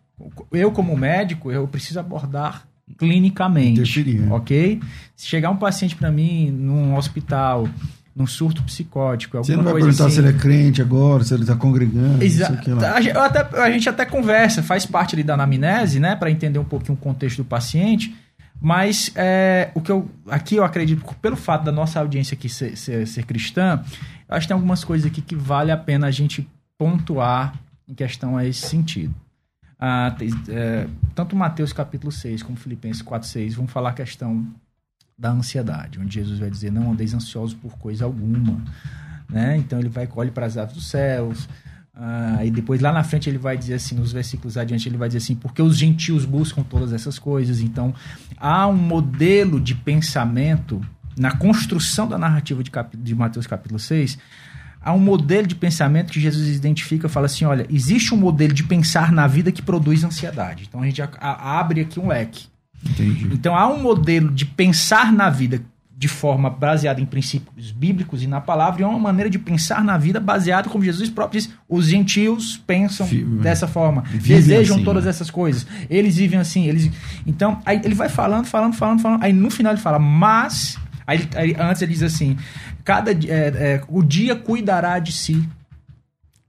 [0.53, 4.33] Eu, como médico, eu preciso abordar clinicamente, Interferir, né?
[4.33, 4.81] ok?
[5.17, 7.69] Se chegar um paciente para mim num hospital,
[8.15, 11.43] num surto psicótico, Você não vai perguntar assim, se ele é crente agora, se ele
[11.43, 12.93] está congregando, Exa- isso aqui lá.
[12.95, 16.31] a, gente, eu até- a gente até conversa, faz parte ali da anamnese, né, para
[16.31, 18.15] entender um pouquinho o contexto do paciente.
[18.61, 22.77] Mas é, o que eu aqui eu acredito, pelo fato da nossa audiência aqui ser,
[22.77, 23.85] ser, ser cristã,
[24.29, 26.49] eu acho que tem algumas coisas aqui que vale a pena a gente
[26.79, 27.55] pontuar
[27.87, 29.15] em questão a esse sentido.
[29.79, 30.17] Ah,
[30.49, 34.47] é, tanto Mateus capítulo 6 como Filipenses 4, 6 vão falar a questão
[35.19, 38.63] da ansiedade, onde Jesus vai dizer, não andeis ansiosos por coisa alguma.
[39.29, 39.57] Né?
[39.57, 41.49] Então ele vai olhe para as aves dos céus,
[41.97, 45.09] ah, e depois lá na frente ele vai dizer assim, nos versículos adiante, ele vai
[45.09, 47.61] dizer assim, porque os gentios buscam todas essas coisas.
[47.61, 47.95] Então
[48.37, 50.81] há um modelo de pensamento
[51.19, 54.19] na construção da narrativa de, cap- de Mateus capítulo 6,
[54.83, 58.63] há um modelo de pensamento que Jesus identifica, fala assim, olha, existe um modelo de
[58.63, 60.67] pensar na vida que produz ansiedade.
[60.69, 62.47] Então a gente abre aqui um leque.
[62.85, 63.29] Entendi.
[63.33, 65.63] Então há um modelo de pensar na vida
[65.99, 69.83] de forma baseada em princípios bíblicos e na palavra, e há uma maneira de pensar
[69.83, 74.77] na vida baseada, como Jesus próprio diz, os gentios pensam Fi- dessa forma, Vivem desejam
[74.77, 75.11] assim, todas né?
[75.11, 75.67] essas coisas.
[75.89, 76.91] Eles vivem assim, eles
[77.27, 81.29] Então, aí ele vai falando, falando, falando, falando, aí no final ele fala: "Mas Aí,
[81.37, 82.37] aí antes ele diz assim:
[82.85, 85.49] cada é, é, o dia cuidará de si.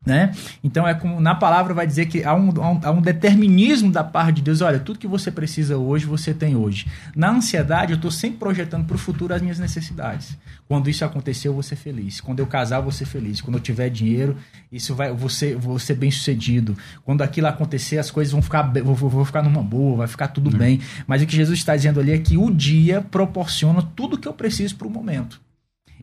[0.08, 0.32] Né?
[0.64, 3.92] Então é como na palavra vai dizer que há um, há um- há um determinismo
[3.92, 4.62] da parte de Deus.
[4.62, 6.88] Olha, tudo que você precisa hoje, você tem hoje.
[7.14, 10.38] Na ansiedade, eu estou sempre projetando para o futuro as minhas necessidades.
[10.66, 12.22] Quando isso acontecer, eu vou ser feliz.
[12.22, 13.42] Quando eu casar, eu vou ser feliz.
[13.42, 14.38] Quando eu tiver dinheiro,
[14.72, 16.78] isso vai, eu vou ser, vou ser bem sucedido.
[17.04, 20.30] Quando aquilo acontecer, as coisas vão ficar, vou, vou- vou ficar numa boa, vai ficar
[20.30, 20.80] tudo bem.
[21.06, 24.34] Mas o que Jesus está dizendo ali é que o dia proporciona tudo que eu
[24.34, 25.40] preciso para o momento.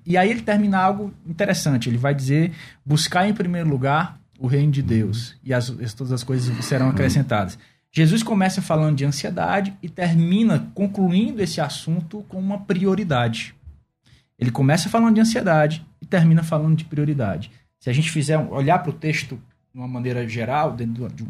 [0.06, 1.88] E aí ele termina algo interessante.
[1.88, 2.52] Ele vai dizer:
[2.84, 6.88] buscar em primeiro lugar o reino de Deus e as, as- todas as coisas serão
[6.90, 7.58] acrescentadas.
[7.90, 13.54] Jesus começa falando de ansiedade e termina concluindo esse assunto com uma prioridade.
[14.38, 17.52] Ele começa falando de ansiedade e termina falando de prioridade.
[17.78, 19.36] Se a gente fizer olhar para o texto
[19.72, 21.28] de uma maneira geral, dentro do, de um-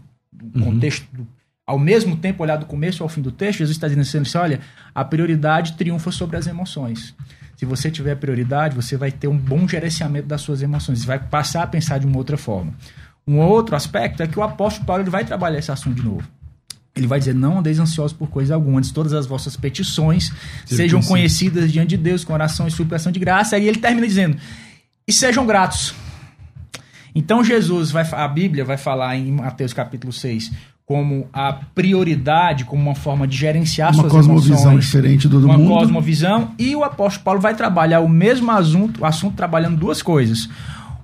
[0.56, 0.64] Uhum.
[0.72, 1.28] contexto, do-
[1.66, 4.60] ao mesmo tempo olhar do começo ao fim do texto, Jesus está dizendo assim: olha,
[4.94, 7.14] a prioridade triunfa sobre as emoções.
[7.64, 11.18] Se você tiver prioridade, você vai ter um bom gerenciamento das suas emoções, você vai
[11.18, 12.74] passar a pensar de uma outra forma.
[13.26, 16.28] Um outro aspecto é que o apóstolo Paulo ele vai trabalhar esse assunto de novo.
[16.94, 20.30] Ele vai dizer: Não andeis ansiosos por coisa alguma, antes todas as vossas petições
[20.66, 21.08] sejam conhecidas.
[21.08, 23.56] conhecidas diante de Deus com oração e suplicação de graça.
[23.56, 24.36] Aí ele termina dizendo:
[25.08, 25.94] E sejam gratos.
[27.14, 32.82] Então Jesus vai a Bíblia vai falar em Mateus capítulo 6 como a prioridade, como
[32.82, 35.72] uma forma de gerenciar Uma suas cosmovisão emoções, diferente do do uma mundo.
[35.78, 40.48] cosmovisão e o apóstolo Paulo vai trabalhar o mesmo assunto, assunto trabalhando duas coisas.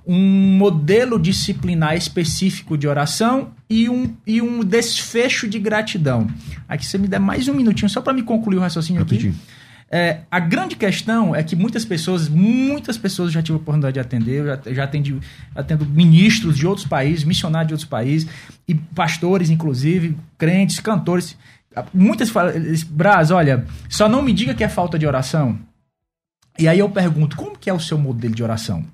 [0.05, 6.27] Um modelo disciplinar específico de oração e um, e um desfecho de gratidão.
[6.67, 9.33] Aqui você me der mais um minutinho só para me concluir o raciocínio aqui.
[9.93, 13.99] É, a grande questão é que muitas pessoas, muitas pessoas já tive a oportunidade de
[13.99, 15.19] atender, eu já, já atendi,
[15.53, 18.29] atendo ministros de outros países, missionários de outros países,
[18.65, 21.37] e pastores, inclusive, crentes, cantores.
[21.93, 22.53] Muitas falam,
[22.89, 25.59] Braz, olha, só não me diga que é falta de oração.
[26.57, 28.85] E aí eu pergunto, como que é o seu modelo de oração?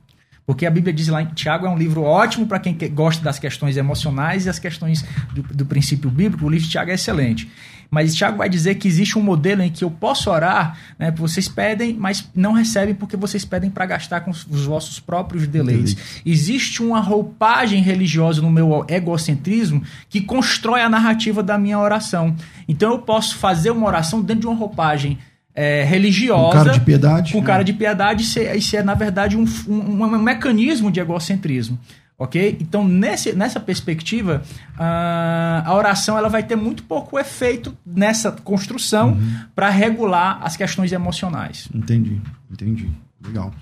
[0.48, 3.22] Porque a Bíblia diz lá em Tiago é um livro ótimo para quem que- gosta
[3.22, 6.46] das questões emocionais e as questões do, do princípio bíblico.
[6.46, 7.52] O livro de Tiago é excelente.
[7.90, 11.10] Mas Tiago vai dizer que existe um modelo em que eu posso orar, né?
[11.12, 15.48] Vocês pedem, mas não recebem porque vocês pedem para gastar com os os vossos próprios
[15.48, 15.96] deleites.
[16.26, 22.36] Existe uma roupagem religiosa no meu egocentrismo que constrói a narrativa da minha oração.
[22.68, 25.18] Então eu posso fazer uma oração dentro de uma roupagem
[25.56, 26.44] é, religiosa.
[26.60, 27.34] Com cara de piedade.
[27.34, 31.00] Com cara de piedade, isso é, isso é, na verdade, um, um- um mecanismo de
[31.00, 31.80] egocentrismo.
[32.20, 32.58] Ok?
[32.60, 34.42] Então, nesse, nessa perspectiva,
[34.78, 39.40] ah, a oração ela vai ter muito pouco efeito nessa construção Uhum.
[39.56, 41.70] para regular as questões emocionais.
[41.74, 42.20] Entendi,
[42.52, 42.90] entendi.
[43.24, 43.54] Legal.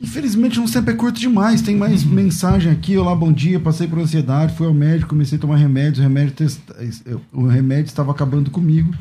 [0.00, 1.62] Infelizmente, não sempre é curto demais.
[1.62, 2.96] Tem mais mensagem aqui.
[2.98, 3.58] Olá, bom dia.
[3.60, 6.00] Passei por ansiedade, fui ao médico, comecei a tomar remédios.
[6.00, 6.74] O remédio, testa-
[7.32, 8.92] o remédio estava acabando comigo,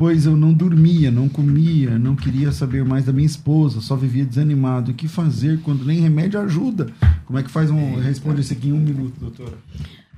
[0.00, 4.24] pois eu não dormia, não comia, não queria saber mais da minha esposa, só vivia
[4.24, 4.92] desanimado.
[4.92, 6.90] O que fazer quando nem remédio ajuda?
[7.26, 8.00] Como é que faz um.
[8.00, 9.58] Responde isso aqui em um minuto, doutora.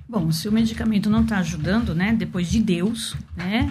[0.08, 2.14] Bom, se o medicamento não está ajudando, né?
[2.16, 3.68] Depois de Deus, né?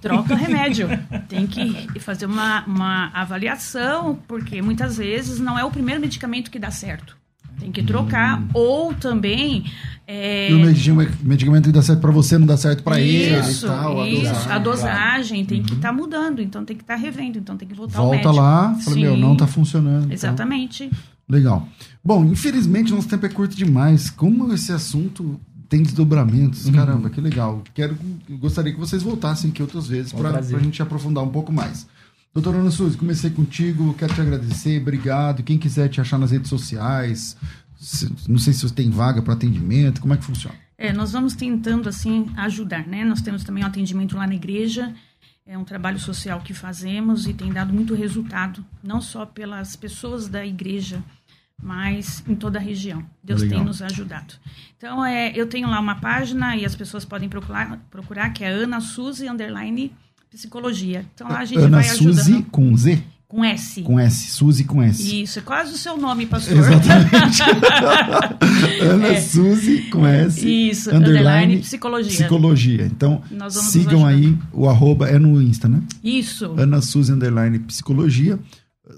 [0.00, 0.88] Troca o remédio.
[1.28, 6.58] Tem que fazer uma, uma avaliação, porque muitas vezes não é o primeiro medicamento que
[6.58, 7.14] dá certo.
[7.60, 8.42] Tem que trocar.
[8.54, 9.64] Ou também.
[10.06, 10.58] É, E o
[11.24, 14.00] medicamento, que dá certo pra você não dá certo pra ele e isso, tal.
[14.00, 14.52] a isso, dosagem.
[14.52, 17.98] a dosagem tem que estar mudando, então tem que estar revendo, então tem que voltar
[17.98, 20.04] ao Volta lá, fala, meu, não tá funcionando.
[20.04, 20.12] então.
[20.12, 20.90] Exatamente.
[21.28, 21.68] Legal.
[22.04, 24.08] Bom, infelizmente nosso tempo é curto demais.
[24.10, 26.72] Como esse assunto tem desdobramentos, Uhum.
[26.72, 27.64] caramba, que legal.
[27.74, 27.96] Quero,
[28.30, 31.84] eu gostaria que vocês voltassem aqui outras vezes para a gente aprofundar um pouco mais.
[32.32, 35.42] Doutora Ana Suzy, comecei contigo, quero te agradecer, obrigado.
[35.42, 37.36] Quem quiser te achar nas redes sociais,
[38.28, 40.56] não sei se você tem vaga para atendimento, como é que funciona?
[40.78, 43.04] É, nós vamos tentando assim ajudar, né?
[43.04, 44.94] Nós temos também um atendimento lá na igreja,
[45.46, 50.28] é um trabalho social que fazemos e tem dado muito resultado, não só pelas pessoas
[50.28, 51.02] da igreja,
[51.62, 53.04] mas em toda a região.
[53.22, 53.58] Deus Legal.
[53.58, 54.34] tem nos ajudado.
[54.76, 58.48] Então, é, eu tenho lá uma página e as pessoas podem procurar, procurar que é
[58.48, 59.92] Ana Suzy underline
[60.36, 61.04] psicologia.
[61.14, 63.02] Então lá a gente Ana vai ajudando Suzy com Z?
[63.28, 63.82] Com S.
[63.82, 65.22] Com S, Suzy com S.
[65.22, 66.56] Isso, é quase o seu nome, pastor.
[66.56, 67.42] Exatamente.
[68.82, 69.20] Ana É.
[69.20, 70.46] Suzy com S.
[70.70, 72.10] Isso, underline psicologia.
[72.12, 72.86] Psicologia.
[72.86, 75.82] Então, sigam aí o arroba, é no Insta, né?
[76.02, 76.54] Isso.
[76.56, 78.38] Ana Suzy underline psicologia.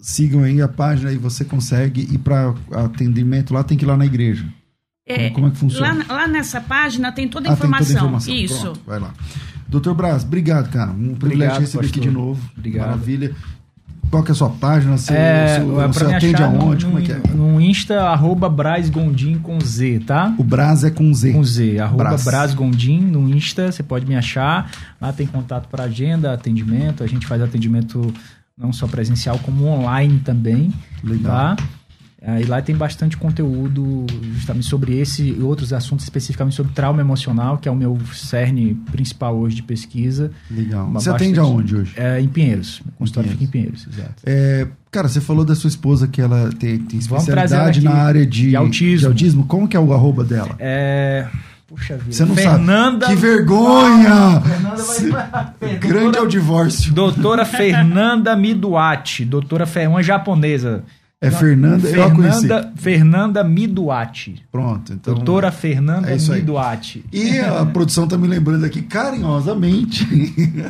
[0.02, 3.96] Sigam aí a página e você consegue ir para atendimento lá, tem que ir lá
[3.96, 4.44] na igreja.
[5.06, 6.04] É, como, é que funciona?
[6.06, 7.96] Lá, lá nessa página tem toda a Ah, tem toda a informação.
[8.28, 8.34] informação.
[8.34, 8.60] Isso.
[8.60, 9.14] Pronto, vai lá.
[9.66, 10.90] Doutor Braz, obrigado, cara.
[10.90, 12.02] Um privilégio Obrigado, receber aqui pastor.
[12.02, 12.50] de novo.
[12.58, 12.86] Obrigado.
[12.88, 13.34] Maravilha.
[14.10, 14.96] Qual que é a sua página?
[14.96, 16.86] Você, É, você, é você atende aonde?
[16.86, 17.20] no, Como é que é?
[17.34, 20.34] no Insta, arroba Braz Gondim com Z, tá?
[20.38, 21.32] O Braz é com Z.
[21.32, 22.24] Com Z, arroba Braz.
[22.24, 24.70] Braz Gondim no Insta, você pode me achar.
[25.00, 28.12] Lá tem contato para agenda, atendimento, a gente faz atendimento
[28.56, 30.72] não só presencial, como online também.
[31.04, 31.56] Legal.
[31.56, 31.56] Tá?
[32.20, 34.04] Ah, E lá tem bastante conteúdo
[34.34, 38.74] justamente sobre esse e outros assuntos, especificamente sobre trauma emocional, que é o meu cerne
[38.90, 40.30] principal hoje de pesquisa.
[40.50, 40.86] Legal.
[40.86, 41.92] Uma Você bastante- atende aonde hoje?
[41.96, 42.80] É, em Pinheiros.
[42.80, 44.14] O consultório fica em Pinheiros, exato.
[44.26, 48.48] É, cara, você falou da sua esposa que ela tem, tem especialidade na área de,
[48.50, 48.98] De autismo.
[48.98, 49.44] de autismo.
[49.46, 50.56] Como que é o arroba dela?
[50.58, 51.28] É.
[51.68, 52.10] Puxa vida.
[52.12, 53.06] Você não Fernanda...
[53.06, 53.14] sabe.
[53.16, 54.40] Que vergonha!
[54.40, 54.82] Fernanda
[55.60, 55.76] vai...
[55.78, 56.92] Grande é o divórcio.
[56.92, 59.24] Doutora Fernanda Miduati.
[59.24, 59.86] Doutora Fe...
[59.86, 60.82] uma japonesa.
[61.20, 62.42] É Fernanda, eu a conheci.
[62.42, 64.44] Fernanda, Fernanda Miduati.
[64.52, 65.14] Pronto, então.
[65.14, 66.16] Doutora Fernanda é.
[66.16, 67.04] Miduati.
[67.12, 70.06] E a produção tá me lembrando aqui carinhosamente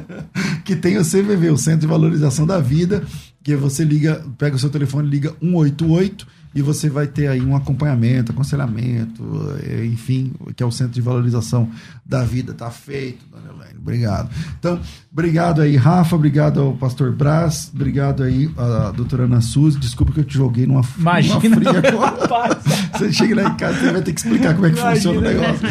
[0.64, 3.05] que tem o CVV, o Centro de Valorização da Vida,
[3.44, 7.55] que você liga, pega o seu telefone, liga 188 e você vai ter aí um
[7.55, 9.22] acompanhamento, aconselhamento,
[9.62, 11.68] eh, enfim, que é o Centro de Valorização
[12.05, 12.55] da Vida.
[12.55, 13.78] Tá feito, dona Elaine.
[13.78, 14.30] Obrigado.
[14.59, 14.80] Então,
[15.12, 19.78] obrigado aí, Rafa, obrigado ao pastor Brás, obrigado aí à doutora Ana Suzy.
[19.78, 21.70] Desculpa que eu te joguei numa, Imagina, numa fria
[22.24, 22.61] agora.
[22.92, 24.94] Você chega lá em casa, você vai ter que explicar como é que Imagina.
[24.94, 25.68] funciona o negócio.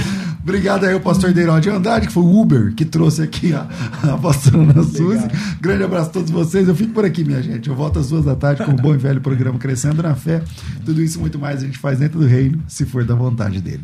[0.47, 3.67] Obrigado aí ao pastor Deirode Andrade, que foi o Uber que trouxe aqui a,
[4.01, 5.27] a pastora Ana Suzy.
[5.59, 6.69] Grande abraço a todos vocês.
[6.69, 7.67] Eu fico por aqui, minha gente.
[7.67, 10.41] Eu volto às duas da tarde com o bom e velho programa Crescendo na Fé.
[10.85, 13.59] Tudo isso e muito mais a gente faz dentro do reino, se for da vontade
[13.59, 13.83] dele.